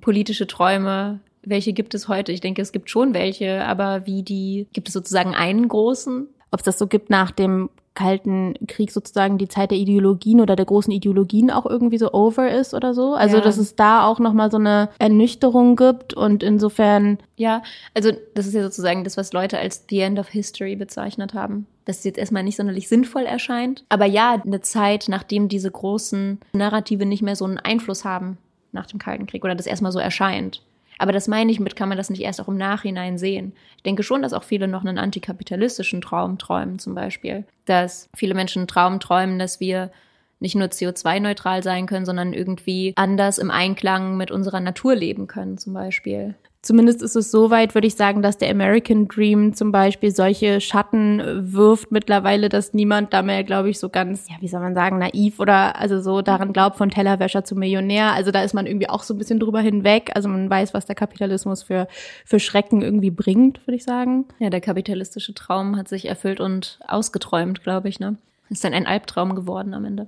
politische 0.00 0.46
Träume, 0.46 1.20
welche 1.42 1.72
gibt 1.72 1.94
es 1.94 2.08
heute? 2.08 2.32
Ich 2.32 2.40
denke, 2.40 2.60
es 2.60 2.72
gibt 2.72 2.90
schon 2.90 3.14
welche, 3.14 3.64
aber 3.64 4.06
wie 4.06 4.22
die, 4.22 4.66
gibt 4.72 4.88
es 4.88 4.94
sozusagen 4.94 5.34
einen 5.34 5.68
großen? 5.68 6.28
Ob 6.50 6.60
es 6.60 6.64
das 6.64 6.78
so 6.78 6.86
gibt 6.86 7.10
nach 7.10 7.30
dem 7.30 7.70
Kalten 7.96 8.54
Krieg 8.68 8.92
sozusagen 8.92 9.38
die 9.38 9.48
Zeit 9.48 9.72
der 9.72 9.78
Ideologien 9.78 10.40
oder 10.40 10.54
der 10.54 10.66
großen 10.66 10.92
Ideologien 10.92 11.50
auch 11.50 11.66
irgendwie 11.66 11.98
so 11.98 12.12
over 12.12 12.48
ist 12.48 12.74
oder 12.74 12.94
so. 12.94 13.14
Also 13.14 13.38
Ja. 13.38 13.42
dass 13.42 13.56
es 13.58 13.74
da 13.74 14.06
auch 14.06 14.20
nochmal 14.20 14.52
so 14.52 14.58
eine 14.58 14.90
Ernüchterung 15.00 15.74
gibt 15.74 16.14
und 16.14 16.44
insofern 16.44 17.18
Ja, 17.36 17.62
also 17.94 18.12
das 18.34 18.46
ist 18.46 18.54
ja 18.54 18.62
sozusagen 18.62 19.02
das, 19.02 19.16
was 19.16 19.32
Leute 19.32 19.58
als 19.58 19.84
The 19.90 20.00
End 20.00 20.18
of 20.18 20.28
History 20.28 20.76
bezeichnet 20.76 21.34
haben. 21.34 21.66
Das 21.84 22.04
jetzt 22.04 22.18
erstmal 22.18 22.42
nicht 22.44 22.56
sonderlich 22.56 22.88
sinnvoll 22.88 23.22
erscheint. 23.24 23.84
Aber 23.88 24.06
ja, 24.06 24.40
eine 24.44 24.60
Zeit, 24.60 25.06
nachdem 25.08 25.48
diese 25.48 25.70
großen 25.70 26.38
Narrative 26.52 27.06
nicht 27.06 27.22
mehr 27.22 27.36
so 27.36 27.44
einen 27.44 27.58
Einfluss 27.58 28.04
haben 28.04 28.38
nach 28.72 28.86
dem 28.86 28.98
Kalten 28.98 29.26
Krieg 29.26 29.44
oder 29.44 29.54
das 29.54 29.66
erstmal 29.66 29.92
so 29.92 29.98
erscheint. 29.98 30.62
Aber 30.98 31.12
das 31.12 31.28
meine 31.28 31.52
ich 31.52 31.60
mit, 31.60 31.76
kann 31.76 31.88
man 31.88 31.98
das 31.98 32.10
nicht 32.10 32.22
erst 32.22 32.40
auch 32.40 32.48
im 32.48 32.56
Nachhinein 32.56 33.18
sehen. 33.18 33.52
Ich 33.76 33.82
denke 33.82 34.02
schon, 34.02 34.22
dass 34.22 34.32
auch 34.32 34.44
viele 34.44 34.68
noch 34.68 34.84
einen 34.84 34.98
antikapitalistischen 34.98 36.00
Traum 36.00 36.38
träumen, 36.38 36.78
zum 36.78 36.94
Beispiel. 36.94 37.44
Dass 37.66 38.08
viele 38.16 38.34
Menschen 38.34 38.60
einen 38.60 38.68
Traum 38.68 39.00
träumen, 39.00 39.38
dass 39.38 39.60
wir 39.60 39.90
nicht 40.38 40.54
nur 40.54 40.68
CO2-neutral 40.68 41.62
sein 41.62 41.86
können, 41.86 42.04
sondern 42.04 42.32
irgendwie 42.32 42.92
anders 42.96 43.38
im 43.38 43.50
Einklang 43.50 44.16
mit 44.16 44.30
unserer 44.30 44.60
Natur 44.60 44.94
leben 44.94 45.26
können, 45.26 45.58
zum 45.58 45.72
Beispiel. 45.72 46.34
Zumindest 46.66 47.00
ist 47.00 47.14
es 47.14 47.30
so 47.30 47.50
weit, 47.50 47.76
würde 47.76 47.86
ich 47.86 47.94
sagen, 47.94 48.22
dass 48.22 48.38
der 48.38 48.50
American 48.50 49.06
Dream 49.06 49.54
zum 49.54 49.70
Beispiel 49.70 50.12
solche 50.12 50.60
Schatten 50.60 51.20
äh, 51.20 51.52
wirft 51.52 51.92
mittlerweile, 51.92 52.48
dass 52.48 52.74
niemand 52.74 53.12
da 53.12 53.22
mehr, 53.22 53.44
glaube 53.44 53.70
ich, 53.70 53.78
so 53.78 53.88
ganz, 53.88 54.28
ja, 54.28 54.34
wie 54.40 54.48
soll 54.48 54.58
man 54.58 54.74
sagen, 54.74 54.98
naiv 54.98 55.38
oder 55.38 55.78
also 55.78 56.00
so 56.00 56.22
daran 56.22 56.52
glaubt, 56.52 56.76
von 56.76 56.90
Tellerwäscher 56.90 57.44
zu 57.44 57.54
Millionär. 57.54 58.14
Also 58.14 58.32
da 58.32 58.42
ist 58.42 58.52
man 58.52 58.66
irgendwie 58.66 58.88
auch 58.88 59.04
so 59.04 59.14
ein 59.14 59.18
bisschen 59.18 59.38
drüber 59.38 59.60
hinweg. 59.60 60.10
Also 60.14 60.28
man 60.28 60.50
weiß, 60.50 60.74
was 60.74 60.86
der 60.86 60.96
Kapitalismus 60.96 61.62
für, 61.62 61.86
für 62.24 62.40
Schrecken 62.40 62.82
irgendwie 62.82 63.12
bringt, 63.12 63.64
würde 63.64 63.76
ich 63.76 63.84
sagen. 63.84 64.24
Ja, 64.40 64.50
der 64.50 64.60
kapitalistische 64.60 65.34
Traum 65.34 65.76
hat 65.76 65.86
sich 65.86 66.08
erfüllt 66.08 66.40
und 66.40 66.80
ausgeträumt, 66.88 67.62
glaube 67.62 67.88
ich, 67.88 68.00
ne? 68.00 68.16
Ist 68.50 68.64
dann 68.64 68.74
ein 68.74 68.88
Albtraum 68.88 69.36
geworden 69.36 69.72
am 69.72 69.84
Ende. 69.84 70.04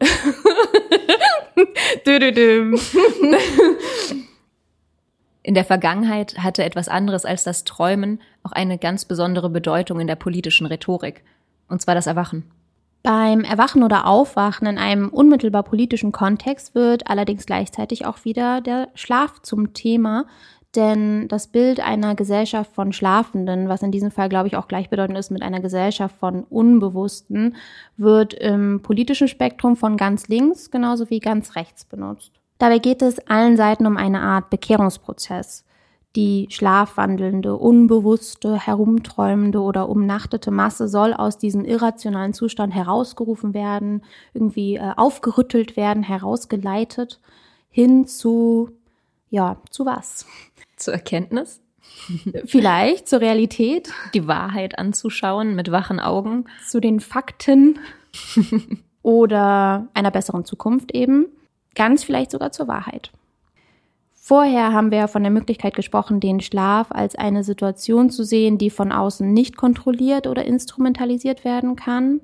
Dö-dö-düm. 2.05 2.81
In 5.49 5.55
der 5.55 5.65
Vergangenheit 5.65 6.37
hatte 6.37 6.63
etwas 6.63 6.89
anderes 6.89 7.25
als 7.25 7.43
das 7.43 7.65
Träumen 7.65 8.21
auch 8.43 8.53
eine 8.53 8.77
ganz 8.77 9.07
besondere 9.07 9.49
Bedeutung 9.49 9.99
in 9.99 10.07
der 10.07 10.15
politischen 10.15 10.67
Rhetorik. 10.67 11.25
Und 11.71 11.81
zwar 11.81 11.95
das 11.95 12.07
Erwachen. 12.07 12.45
Beim 13.03 13.45
Erwachen 13.45 13.83
oder 13.83 14.07
Aufwachen 14.07 14.67
in 14.67 14.77
einem 14.77 15.09
unmittelbar 15.09 15.63
politischen 15.63 16.13
Kontext 16.13 16.75
wird 16.75 17.09
allerdings 17.09 17.47
gleichzeitig 17.47 18.05
auch 18.05 18.27
wieder 18.27 18.61
der 18.61 18.89
Schlaf 18.95 19.41
zum 19.41 19.73
Thema, 19.73 20.27
denn 20.77 21.29
das 21.29 21.47
Bild 21.47 21.81
einer 21.81 22.15
Gesellschaft 22.15 22.75
von 22.75 22.93
Schlafenden, 22.93 23.71
was 23.71 23.83
in 23.83 23.91
diesem 23.91 24.11
Fall, 24.11 24.29
glaube 24.29 24.49
ich, 24.49 24.57
auch 24.59 24.69
gleichbedeutend 24.69 25.17
ist 25.17 25.31
mit 25.31 25.41
einer 25.41 25.61
Gesellschaft 25.61 26.15
von 26.17 26.45
Unbewussten, 26.45 27.57
wird 27.97 28.35
im 28.35 28.83
politischen 28.83 29.29
Spektrum 29.29 29.77
von 29.77 29.97
ganz 29.97 30.29
links 30.29 30.71
genauso 30.71 31.09
wie 31.09 31.21
ganz 31.21 31.57
rechts 31.57 31.87
benutzt. 31.87 32.38
Dabei 32.59 32.79
geht 32.79 33.03
es 33.03 33.19
allen 33.21 33.57
Seiten 33.57 33.87
um 33.87 33.97
eine 33.97 34.21
Art 34.21 34.51
Bekehrungsprozess. 34.51 35.65
Die 36.17 36.49
schlafwandelnde, 36.51 37.57
unbewusste, 37.57 38.59
herumträumende 38.59 39.61
oder 39.61 39.89
umnachtete 39.89 40.51
Masse 40.51 40.89
soll 40.89 41.13
aus 41.13 41.39
diesem 41.39 41.65
irrationalen 41.65 42.33
Zustand 42.33 42.75
herausgerufen 42.75 43.55
werden, 43.55 44.03
irgendwie 44.35 44.77
äh, 44.77 44.93
aufgerüttelt 44.97 45.77
werden, 45.77 46.03
herausgeleitet 46.03 47.21
hin 47.71 48.07
zu, 48.07 48.71
ja, 49.31 49.59
zu 49.71 49.87
was? 49.87 50.27
Zur 50.77 50.95
Erkenntnis, 50.95 51.61
Vielleicht 52.47 53.09
zur 53.09 53.21
Realität, 53.21 53.91
die 54.15 54.27
Wahrheit 54.27 54.79
anzuschauen 54.79 55.55
mit 55.55 55.71
wachen 55.71 56.01
Augen. 56.01 56.45
zu 56.67 56.81
den 56.81 57.01
Fakten 57.01 57.79
oder 59.03 59.89
einer 59.95 60.11
besseren 60.11 60.45
Zukunft 60.45 60.93
eben. 60.93 61.27
Ganz 61.79 62.03
vielleicht 62.03 62.33
sogar 62.33 62.51
zur 62.51 62.67
Wahrheit. 62.67 63.13
Vorher 64.13 64.73
haben 64.73 64.91
wir 64.91 65.07
von 65.07 65.23
der 65.23 65.31
Möglichkeit 65.31 65.75
gesprochen, 65.75 66.19
den 66.19 66.41
Schlaf 66.41 66.89
als 66.91 67.15
eine 67.15 67.45
Situation 67.45 68.11
zu 68.11 68.25
sehen, 68.25 68.59
die 68.59 68.69
von 68.69 68.91
außen 68.93 69.33
nicht 69.33 69.57
kontrolliert 69.57 70.27
oder 70.27 70.45
instrumentalisiert 70.45 71.45
werden 71.45 71.77
kann, 71.77 72.21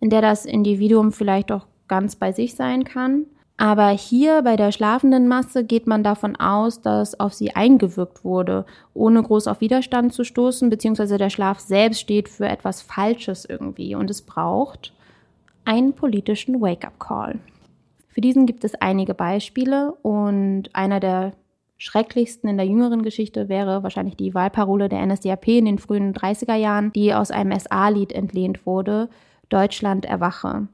in 0.00 0.08
der 0.08 0.22
das 0.22 0.46
Individuum 0.46 1.12
vielleicht 1.12 1.52
auch 1.52 1.66
ganz 1.88 2.16
bei 2.16 2.32
sich 2.32 2.54
sein 2.54 2.84
kann. 2.84 3.26
Aber 3.58 3.88
hier 3.90 4.42
bei 4.42 4.56
der 4.56 4.72
schlafenden 4.72 5.28
Masse 5.28 5.62
geht 5.64 5.86
man 5.86 6.02
davon 6.02 6.34
aus, 6.36 6.80
dass 6.80 7.20
auf 7.20 7.34
sie 7.34 7.54
eingewirkt 7.54 8.24
wurde, 8.24 8.64
ohne 8.94 9.22
groß 9.22 9.46
auf 9.46 9.60
Widerstand 9.60 10.14
zu 10.14 10.24
stoßen, 10.24 10.70
beziehungsweise 10.70 11.18
der 11.18 11.30
Schlaf 11.30 11.60
selbst 11.60 12.00
steht 12.00 12.30
für 12.30 12.48
etwas 12.48 12.80
Falsches 12.80 13.44
irgendwie 13.44 13.94
und 13.94 14.10
es 14.10 14.22
braucht 14.22 14.92
einen 15.66 15.92
politischen 15.92 16.60
Wake-up-Call. 16.60 17.38
Für 18.16 18.22
diesen 18.22 18.46
gibt 18.46 18.64
es 18.64 18.74
einige 18.76 19.12
Beispiele 19.12 19.92
und 20.00 20.74
einer 20.74 21.00
der 21.00 21.32
schrecklichsten 21.76 22.48
in 22.48 22.56
der 22.56 22.64
jüngeren 22.64 23.02
Geschichte 23.02 23.50
wäre 23.50 23.82
wahrscheinlich 23.82 24.16
die 24.16 24.32
Wahlparole 24.32 24.88
der 24.88 25.04
NSDAP 25.04 25.48
in 25.48 25.66
den 25.66 25.78
frühen 25.78 26.14
30er 26.14 26.54
Jahren, 26.54 26.92
die 26.94 27.12
aus 27.12 27.30
einem 27.30 27.52
SA-Lied 27.52 28.12
entlehnt 28.12 28.64
wurde, 28.64 29.10
Deutschland 29.50 30.06
erwache. 30.06 30.66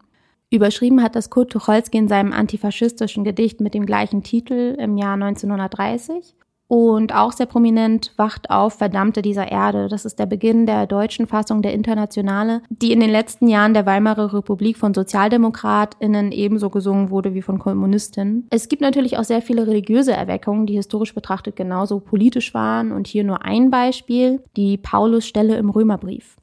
Überschrieben 0.50 1.02
hat 1.02 1.16
das 1.16 1.30
Kurt 1.30 1.50
Tucholsky 1.50 1.98
in 1.98 2.06
seinem 2.06 2.32
antifaschistischen 2.32 3.24
Gedicht 3.24 3.60
mit 3.60 3.74
dem 3.74 3.86
gleichen 3.86 4.22
Titel 4.22 4.76
im 4.78 4.96
Jahr 4.96 5.14
1930. 5.14 6.36
Und 6.74 7.14
auch 7.14 7.32
sehr 7.32 7.44
prominent 7.44 8.14
Wacht 8.16 8.48
auf, 8.48 8.72
Verdammte 8.72 9.20
dieser 9.20 9.52
Erde. 9.52 9.88
Das 9.88 10.06
ist 10.06 10.18
der 10.18 10.24
Beginn 10.24 10.64
der 10.64 10.86
deutschen 10.86 11.26
Fassung 11.26 11.60
der 11.60 11.74
Internationale, 11.74 12.62
die 12.70 12.92
in 12.92 13.00
den 13.00 13.10
letzten 13.10 13.46
Jahren 13.46 13.74
der 13.74 13.84
Weimarer 13.84 14.32
Republik 14.32 14.78
von 14.78 14.94
SozialdemokratInnen 14.94 16.32
ebenso 16.32 16.70
gesungen 16.70 17.10
wurde 17.10 17.34
wie 17.34 17.42
von 17.42 17.58
Kommunistinnen. 17.58 18.46
Es 18.48 18.70
gibt 18.70 18.80
natürlich 18.80 19.18
auch 19.18 19.24
sehr 19.24 19.42
viele 19.42 19.66
religiöse 19.66 20.14
Erweckungen, 20.14 20.64
die 20.64 20.76
historisch 20.76 21.14
betrachtet 21.14 21.56
genauso 21.56 22.00
politisch 22.00 22.54
waren. 22.54 22.92
Und 22.92 23.06
hier 23.06 23.24
nur 23.24 23.44
ein 23.44 23.68
Beispiel, 23.68 24.42
die 24.56 24.78
Paulusstelle 24.78 25.56
im 25.56 25.68
Römerbrief. 25.68 26.36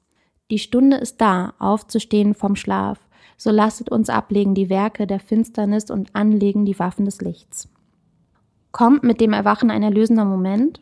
Die 0.52 0.60
Stunde 0.60 0.98
ist 0.98 1.20
da, 1.22 1.56
aufzustehen 1.58 2.36
vom 2.36 2.56
Schlaf. 2.56 3.00
So 3.36 3.50
lasset 3.50 3.90
uns 3.90 4.10
ablegen 4.10 4.54
die 4.54 4.70
Werke 4.70 5.08
der 5.08 5.20
Finsternis 5.20 5.90
und 5.90 6.16
anlegen 6.16 6.66
die 6.66 6.78
Waffen 6.78 7.06
des 7.06 7.20
Lichts. 7.20 7.68
Kommt 8.72 9.04
mit 9.04 9.20
dem 9.20 9.34
Erwachen 9.34 9.72
ein 9.72 9.84
erlösender 9.84 10.26
Moment? 10.26 10.82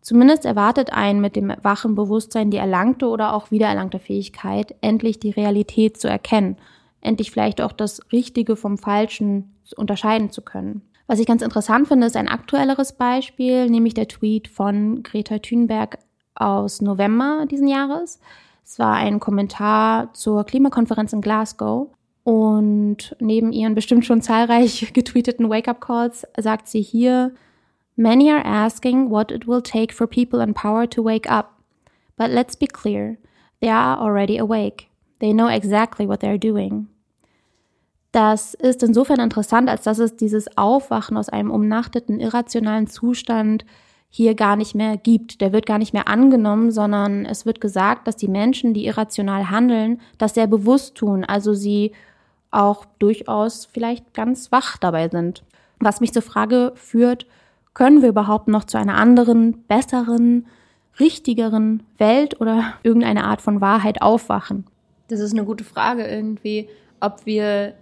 Zumindest 0.00 0.46
erwartet 0.46 0.92
einen 0.92 1.20
mit 1.20 1.36
dem 1.36 1.52
wachen 1.62 1.94
Bewusstsein 1.94 2.50
die 2.50 2.56
erlangte 2.56 3.06
oder 3.06 3.34
auch 3.34 3.50
wiedererlangte 3.50 3.98
Fähigkeit, 3.98 4.74
endlich 4.80 5.18
die 5.20 5.30
Realität 5.30 6.00
zu 6.00 6.08
erkennen, 6.08 6.56
endlich 7.02 7.30
vielleicht 7.30 7.60
auch 7.60 7.72
das 7.72 8.00
Richtige 8.10 8.56
vom 8.56 8.78
Falschen 8.78 9.54
unterscheiden 9.76 10.30
zu 10.30 10.40
können. 10.42 10.82
Was 11.06 11.18
ich 11.18 11.26
ganz 11.26 11.42
interessant 11.42 11.88
finde, 11.88 12.06
ist 12.06 12.16
ein 12.16 12.28
aktuelleres 12.28 12.92
Beispiel, 12.92 13.68
nämlich 13.68 13.94
der 13.94 14.08
Tweet 14.08 14.48
von 14.48 15.02
Greta 15.02 15.38
Thunberg 15.38 15.98
aus 16.34 16.80
November 16.80 17.46
diesen 17.50 17.68
Jahres. 17.68 18.20
Es 18.64 18.78
war 18.78 18.94
ein 18.94 19.20
Kommentar 19.20 20.14
zur 20.14 20.44
Klimakonferenz 20.44 21.12
in 21.12 21.20
Glasgow. 21.20 21.88
Und 22.22 23.16
neben 23.18 23.52
ihren 23.52 23.74
bestimmt 23.74 24.04
schon 24.04 24.22
zahlreich 24.22 24.90
getweeteten 24.94 25.48
Wake-up-Calls 25.48 26.26
sagt 26.38 26.68
sie 26.68 26.82
hier, 26.82 27.32
Many 27.96 28.30
are 28.30 28.44
asking 28.44 29.10
what 29.10 29.30
it 29.30 29.46
will 29.46 29.60
take 29.60 29.92
for 29.92 30.06
people 30.06 30.42
in 30.42 30.54
power 30.54 30.88
to 30.88 31.04
wake 31.04 31.30
up. 31.30 31.56
But 32.16 32.30
let's 32.30 32.56
be 32.56 32.66
clear, 32.66 33.18
they 33.60 33.68
are 33.68 33.98
already 33.98 34.38
awake. 34.38 34.86
They 35.20 35.32
know 35.32 35.48
exactly 35.48 36.06
what 36.08 36.22
they're 36.22 36.38
doing. 36.38 36.88
Das 38.12 38.54
ist 38.54 38.82
insofern 38.82 39.20
interessant, 39.20 39.68
als 39.68 39.84
dass 39.84 39.98
es 39.98 40.16
dieses 40.16 40.56
Aufwachen 40.56 41.16
aus 41.16 41.28
einem 41.28 41.50
umnachteten, 41.50 42.20
irrationalen 42.20 42.86
Zustand 42.88 43.64
hier 44.08 44.34
gar 44.34 44.56
nicht 44.56 44.74
mehr 44.74 44.96
gibt. 44.96 45.40
Der 45.40 45.52
wird 45.52 45.66
gar 45.66 45.78
nicht 45.78 45.92
mehr 45.92 46.08
angenommen, 46.08 46.72
sondern 46.72 47.24
es 47.24 47.46
wird 47.46 47.60
gesagt, 47.60 48.08
dass 48.08 48.16
die 48.16 48.28
Menschen, 48.28 48.74
die 48.74 48.86
irrational 48.86 49.50
handeln, 49.50 50.00
das 50.18 50.34
sehr 50.34 50.48
bewusst 50.48 50.96
tun. 50.96 51.24
Also 51.24 51.54
sie 51.54 51.92
auch 52.50 52.84
durchaus 52.98 53.66
vielleicht 53.66 54.14
ganz 54.14 54.52
wach 54.52 54.76
dabei 54.76 55.08
sind. 55.08 55.42
Was 55.78 56.00
mich 56.00 56.12
zur 56.12 56.22
Frage 56.22 56.72
führt, 56.74 57.26
können 57.74 58.02
wir 58.02 58.08
überhaupt 58.08 58.48
noch 58.48 58.64
zu 58.64 58.78
einer 58.78 58.96
anderen, 58.96 59.62
besseren, 59.64 60.46
richtigeren 60.98 61.82
Welt 61.98 62.40
oder 62.40 62.74
irgendeine 62.82 63.24
Art 63.24 63.40
von 63.40 63.60
Wahrheit 63.60 64.02
aufwachen? 64.02 64.64
Das 65.08 65.20
ist 65.20 65.32
eine 65.32 65.44
gute 65.44 65.64
Frage 65.64 66.06
irgendwie, 66.06 66.68
ob 67.00 67.26
wir, 67.26 67.74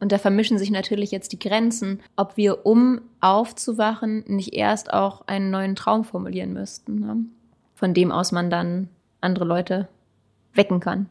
und 0.00 0.12
da 0.12 0.18
vermischen 0.18 0.58
sich 0.58 0.70
natürlich 0.70 1.10
jetzt 1.10 1.32
die 1.32 1.38
Grenzen, 1.38 2.00
ob 2.16 2.36
wir 2.36 2.66
um 2.66 3.00
aufzuwachen, 3.20 4.24
nicht 4.26 4.54
erst 4.54 4.92
auch 4.92 5.26
einen 5.26 5.50
neuen 5.50 5.74
Traum 5.74 6.04
formulieren 6.04 6.52
müssten, 6.52 7.00
ne? 7.00 7.16
von 7.74 7.94
dem 7.94 8.12
aus 8.12 8.30
man 8.30 8.50
dann 8.50 8.88
andere 9.20 9.44
Leute 9.44 9.88
wecken 10.54 10.80
kann. 10.80 11.06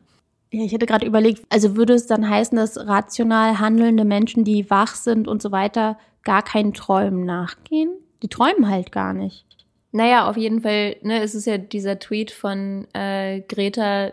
Ja, 0.52 0.64
ich 0.64 0.72
hätte 0.72 0.88
gerade 0.88 1.06
überlegt, 1.06 1.44
also 1.50 1.76
würde 1.76 1.94
es 1.94 2.08
dann 2.08 2.28
heißen, 2.28 2.56
dass 2.58 2.78
rational 2.88 3.60
handelnde 3.60 4.04
Menschen, 4.04 4.44
die 4.44 4.70
wach 4.70 4.96
sind 4.96 5.28
und 5.28 5.42
so 5.42 5.52
weiter, 5.52 5.98
gar 6.24 6.42
keinen 6.42 6.74
Träumen 6.74 7.26
nachgehen? 7.26 7.92
Die 8.24 8.30
träumen 8.30 8.68
halt 8.68 8.92
gar 8.92 9.14
nicht. 9.14 9.46
Naja, 9.92 10.28
auf 10.28 10.38
jeden 10.38 10.62
Fall, 10.62 10.98
ne, 11.02 11.22
es 11.22 11.36
ist 11.36 11.46
ja 11.46 11.58
dieser 11.58 12.00
Tweet 12.00 12.32
von 12.32 12.88
äh, 12.94 13.42
Greta, 13.42 14.12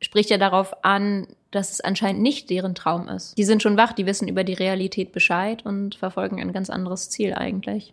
spricht 0.00 0.30
ja 0.30 0.38
darauf 0.38 0.84
an, 0.84 1.26
dass 1.50 1.72
es 1.72 1.80
anscheinend 1.80 2.22
nicht 2.22 2.50
deren 2.50 2.74
Traum 2.74 3.08
ist. 3.08 3.36
Die 3.38 3.44
sind 3.44 3.62
schon 3.62 3.76
wach, 3.76 3.92
die 3.92 4.06
wissen 4.06 4.28
über 4.28 4.44
die 4.44 4.54
Realität 4.54 5.12
Bescheid 5.12 5.64
und 5.64 5.94
verfolgen 5.94 6.40
ein 6.40 6.52
ganz 6.52 6.70
anderes 6.70 7.10
Ziel 7.10 7.34
eigentlich. 7.34 7.92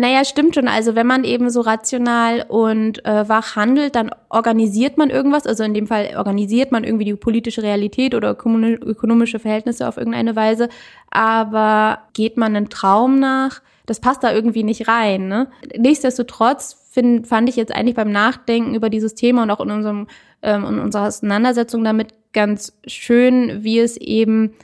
Naja, 0.00 0.24
stimmt 0.24 0.54
schon. 0.54 0.68
Also 0.68 0.94
wenn 0.94 1.08
man 1.08 1.24
eben 1.24 1.50
so 1.50 1.60
rational 1.60 2.46
und 2.46 3.04
äh, 3.04 3.28
wach 3.28 3.56
handelt, 3.56 3.96
dann 3.96 4.12
organisiert 4.28 4.96
man 4.96 5.10
irgendwas. 5.10 5.44
Also 5.44 5.64
in 5.64 5.74
dem 5.74 5.88
Fall 5.88 6.14
organisiert 6.16 6.70
man 6.70 6.84
irgendwie 6.84 7.04
die 7.04 7.16
politische 7.16 7.64
Realität 7.64 8.14
oder 8.14 8.30
ökonomische 8.30 9.40
Verhältnisse 9.40 9.88
auf 9.88 9.96
irgendeine 9.96 10.36
Weise. 10.36 10.68
Aber 11.10 11.98
geht 12.12 12.36
man 12.36 12.54
einem 12.54 12.68
Traum 12.68 13.18
nach, 13.18 13.60
das 13.86 13.98
passt 13.98 14.22
da 14.22 14.32
irgendwie 14.32 14.62
nicht 14.62 14.86
rein. 14.86 15.26
Ne? 15.26 15.48
Nichtsdestotrotz 15.76 16.76
find, 16.92 17.26
fand 17.26 17.48
ich 17.48 17.56
jetzt 17.56 17.74
eigentlich 17.74 17.96
beim 17.96 18.12
Nachdenken 18.12 18.76
über 18.76 18.90
dieses 18.90 19.16
Thema 19.16 19.42
und 19.42 19.50
auch 19.50 19.60
in, 19.60 19.72
unserem, 19.72 20.06
ähm, 20.42 20.64
in 20.64 20.78
unserer 20.78 21.08
Auseinandersetzung 21.08 21.82
damit 21.82 22.14
ganz 22.32 22.72
schön, 22.86 23.64
wie 23.64 23.80
es 23.80 23.96
eben 23.96 24.54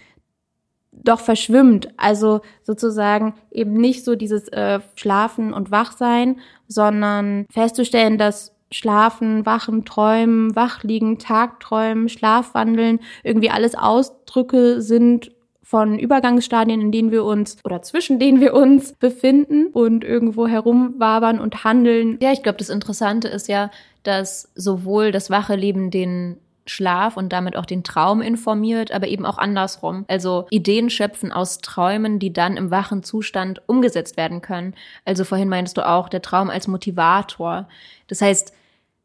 doch 1.05 1.21
verschwimmt. 1.21 1.89
Also 1.97 2.41
sozusagen 2.63 3.35
eben 3.51 3.75
nicht 3.75 4.05
so 4.05 4.17
dieses 4.17 4.49
äh, 4.49 4.81
Schlafen 4.97 5.53
und 5.53 5.71
Wachsein, 5.71 6.41
sondern 6.67 7.47
festzustellen, 7.51 8.19
dass 8.19 8.53
Schlafen, 8.71 9.47
Wachen, 9.47 9.85
Träumen, 9.85 10.57
Wachliegen, 10.57 11.19
Tagträumen, 11.19 12.09
Schlafwandeln 12.09 12.99
irgendwie 13.23 13.51
alles 13.51 13.77
Ausdrücke 13.77 14.83
sind 14.83 15.31
von 15.63 15.99
Übergangsstadien, 15.99 16.81
in 16.81 16.93
denen 16.93 17.11
wir 17.11 17.25
uns 17.25 17.57
oder 17.65 17.83
zwischen 17.83 18.19
denen 18.19 18.41
wir 18.41 18.53
uns 18.55 18.93
befinden 18.93 19.69
und 19.69 20.05
irgendwo 20.05 20.47
herumwabern 20.47 21.41
und 21.41 21.65
handeln. 21.65 22.19
Ja, 22.21 22.33
ich 22.33 22.43
glaube, 22.43 22.59
das 22.59 22.69
Interessante 22.69 23.29
ist 23.29 23.49
ja, 23.49 23.71
dass 24.03 24.53
sowohl 24.55 25.11
das 25.11 25.31
wache 25.31 25.57
Leben 25.57 25.91
den 25.91 26.37
Schlaf 26.67 27.17
und 27.17 27.33
damit 27.33 27.57
auch 27.57 27.67
den 27.67 27.85
Traum 27.85 28.23
informiert, 28.23 28.93
aber 28.93 29.09
eben 29.09 29.27
auch 29.27 29.39
andersrum. 29.39 30.05
Also 30.09 30.47
Ideen 30.51 30.89
schöpfen 30.89 31.31
aus 31.33 31.59
Träumen, 31.59 32.19
die 32.19 32.33
dann 32.33 32.57
im 32.57 32.71
wachen 32.71 33.03
Zustand 33.03 33.63
umgesetzt 33.67 34.17
werden 34.17 34.41
können. 34.41 34.75
Also 35.05 35.25
vorhin 35.25 35.49
meinst 35.49 35.77
du 35.77 35.87
auch 35.87 36.09
der 36.09 36.23
Traum 36.23 36.49
als 36.49 36.67
Motivator. 36.67 37.69
Das 38.09 38.23
heißt, 38.23 38.55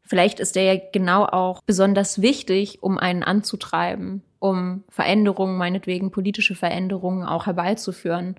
vielleicht 0.02 0.40
ist 0.40 0.56
der 0.56 0.74
ja 0.74 0.80
genau 0.92 1.24
auch 1.24 1.62
besonders 1.62 2.22
wichtig, 2.22 2.82
um 2.82 2.98
einen 2.98 3.22
anzutreiben, 3.22 4.22
um 4.38 4.84
Veränderungen, 4.88 5.58
meinetwegen 5.58 6.10
politische 6.10 6.54
Veränderungen 6.54 7.26
auch 7.26 7.46
herbeizuführen. 7.46 8.36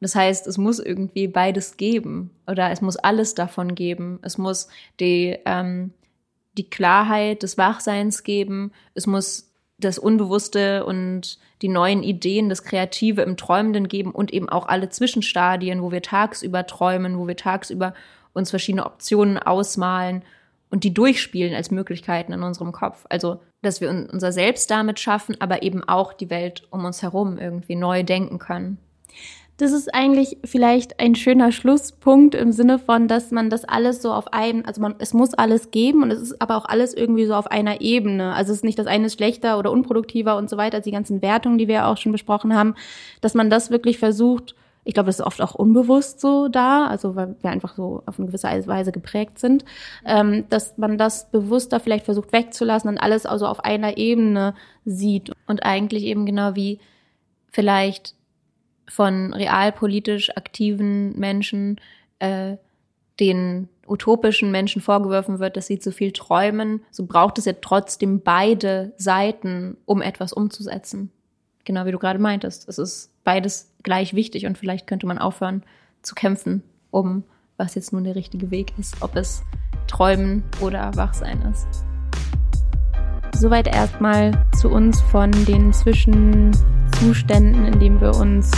Das 0.00 0.14
heißt, 0.14 0.46
es 0.46 0.58
muss 0.58 0.78
irgendwie 0.78 1.28
beides 1.28 1.76
geben 1.76 2.30
oder 2.46 2.70
es 2.70 2.80
muss 2.80 2.96
alles 2.96 3.34
davon 3.34 3.74
geben. 3.74 4.18
Es 4.22 4.38
muss 4.38 4.68
die 4.98 5.38
ähm, 5.44 5.92
die 6.56 6.68
Klarheit 6.68 7.42
des 7.42 7.58
Wachseins 7.58 8.22
geben. 8.22 8.72
Es 8.94 9.06
muss 9.06 9.52
das 9.78 9.98
Unbewusste 9.98 10.84
und 10.84 11.38
die 11.62 11.68
neuen 11.68 12.02
Ideen, 12.02 12.48
das 12.48 12.64
Kreative 12.64 13.22
im 13.22 13.36
Träumenden 13.36 13.88
geben 13.88 14.10
und 14.10 14.32
eben 14.32 14.48
auch 14.48 14.66
alle 14.66 14.88
Zwischenstadien, 14.88 15.82
wo 15.82 15.90
wir 15.90 16.02
tagsüber 16.02 16.66
träumen, 16.66 17.18
wo 17.18 17.26
wir 17.26 17.36
tagsüber 17.36 17.94
uns 18.32 18.50
verschiedene 18.50 18.86
Optionen 18.86 19.38
ausmalen 19.38 20.22
und 20.70 20.84
die 20.84 20.94
durchspielen 20.94 21.54
als 21.54 21.70
Möglichkeiten 21.70 22.32
in 22.32 22.42
unserem 22.42 22.72
Kopf. 22.72 23.06
Also, 23.08 23.40
dass 23.62 23.80
wir 23.80 23.90
unser 23.90 24.32
Selbst 24.32 24.70
damit 24.70 25.00
schaffen, 25.00 25.36
aber 25.40 25.62
eben 25.62 25.82
auch 25.84 26.12
die 26.12 26.30
Welt 26.30 26.66
um 26.70 26.84
uns 26.84 27.02
herum 27.02 27.38
irgendwie 27.38 27.76
neu 27.76 28.02
denken 28.02 28.38
können 28.38 28.78
das 29.60 29.72
ist 29.72 29.94
eigentlich 29.94 30.38
vielleicht 30.42 31.00
ein 31.00 31.14
schöner 31.14 31.52
Schlusspunkt 31.52 32.34
im 32.34 32.50
Sinne 32.50 32.78
von, 32.78 33.08
dass 33.08 33.30
man 33.30 33.50
das 33.50 33.64
alles 33.66 34.00
so 34.00 34.10
auf 34.10 34.32
einem, 34.32 34.64
also 34.64 34.80
man, 34.80 34.94
es 34.98 35.12
muss 35.12 35.34
alles 35.34 35.70
geben 35.70 36.02
und 36.02 36.10
es 36.10 36.22
ist 36.22 36.40
aber 36.40 36.56
auch 36.56 36.64
alles 36.64 36.94
irgendwie 36.94 37.26
so 37.26 37.34
auf 37.34 37.46
einer 37.46 37.82
Ebene. 37.82 38.32
Also 38.32 38.52
es 38.52 38.58
ist 38.58 38.64
nicht 38.64 38.78
das 38.78 38.86
eine 38.86 39.06
ist 39.06 39.16
schlechter 39.16 39.58
oder 39.58 39.70
unproduktiver 39.70 40.38
und 40.38 40.48
so 40.48 40.56
weiter, 40.56 40.78
als 40.78 40.84
die 40.84 40.92
ganzen 40.92 41.20
Wertungen, 41.20 41.58
die 41.58 41.68
wir 41.68 41.74
ja 41.74 41.92
auch 41.92 41.98
schon 41.98 42.12
besprochen 42.12 42.54
haben, 42.54 42.74
dass 43.20 43.34
man 43.34 43.50
das 43.50 43.70
wirklich 43.70 43.98
versucht, 43.98 44.54
ich 44.84 44.94
glaube, 44.94 45.08
das 45.08 45.18
ist 45.18 45.26
oft 45.26 45.42
auch 45.42 45.54
unbewusst 45.54 46.20
so 46.20 46.48
da, 46.48 46.86
also 46.86 47.14
weil 47.14 47.36
wir 47.42 47.50
einfach 47.50 47.74
so 47.74 48.02
auf 48.06 48.18
eine 48.18 48.28
gewisse 48.28 48.48
Weise 48.66 48.92
geprägt 48.92 49.38
sind, 49.38 49.66
ähm, 50.06 50.46
dass 50.48 50.78
man 50.78 50.96
das 50.96 51.30
bewusster 51.30 51.80
vielleicht 51.80 52.06
versucht 52.06 52.32
wegzulassen 52.32 52.88
und 52.88 52.96
alles 52.96 53.26
also 53.26 53.46
auf 53.46 53.62
einer 53.62 53.98
Ebene 53.98 54.54
sieht. 54.86 55.32
Und 55.46 55.64
eigentlich 55.64 56.04
eben 56.04 56.24
genau 56.24 56.54
wie 56.54 56.80
vielleicht 57.50 58.14
von 58.90 59.32
realpolitisch 59.32 60.36
aktiven 60.36 61.18
Menschen 61.18 61.80
äh, 62.18 62.56
den 63.18 63.68
utopischen 63.86 64.50
Menschen 64.50 64.80
vorgeworfen 64.80 65.38
wird, 65.40 65.56
dass 65.56 65.66
sie 65.66 65.78
zu 65.78 65.92
viel 65.92 66.12
träumen, 66.12 66.82
so 66.90 67.06
braucht 67.06 67.38
es 67.38 67.44
ja 67.44 67.52
trotzdem 67.60 68.20
beide 68.20 68.92
Seiten, 68.96 69.76
um 69.84 70.00
etwas 70.00 70.32
umzusetzen. 70.32 71.10
Genau 71.64 71.84
wie 71.86 71.92
du 71.92 71.98
gerade 71.98 72.18
meintest. 72.18 72.68
Es 72.68 72.78
ist 72.78 73.12
beides 73.24 73.72
gleich 73.82 74.14
wichtig 74.14 74.46
und 74.46 74.56
vielleicht 74.56 74.86
könnte 74.86 75.06
man 75.06 75.18
aufhören 75.18 75.62
zu 76.02 76.14
kämpfen, 76.14 76.62
um 76.90 77.24
was 77.56 77.74
jetzt 77.74 77.92
nun 77.92 78.04
der 78.04 78.14
richtige 78.14 78.50
Weg 78.50 78.72
ist, 78.78 79.02
ob 79.02 79.16
es 79.16 79.42
Träumen 79.86 80.42
oder 80.60 80.94
Wachsein 80.96 81.42
ist. 81.42 81.84
Soweit 83.34 83.66
erstmal 83.66 84.46
zu 84.58 84.68
uns 84.68 85.00
von 85.00 85.30
den 85.44 85.72
Zwischenzuständen, 85.72 87.66
in 87.66 87.78
denen 87.78 88.00
wir 88.00 88.14
uns 88.14 88.50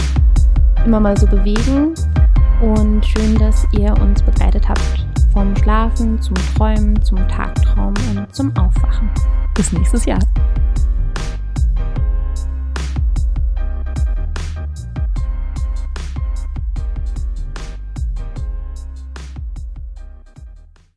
immer 0.85 0.99
mal 0.99 1.17
so 1.17 1.27
bewegen. 1.27 1.93
Und 2.61 3.05
schön, 3.05 3.37
dass 3.37 3.67
ihr 3.71 3.93
uns 4.01 4.21
begleitet 4.21 4.67
habt. 4.69 5.05
Vom 5.31 5.55
Schlafen 5.57 6.21
zum 6.21 6.35
Träumen, 6.55 7.01
zum 7.01 7.17
Tagtraum 7.27 7.93
und 8.11 8.33
zum 8.33 8.55
Aufwachen. 8.57 9.09
Bis 9.55 9.73
nächstes 9.73 10.05
Jahr. 10.05 10.19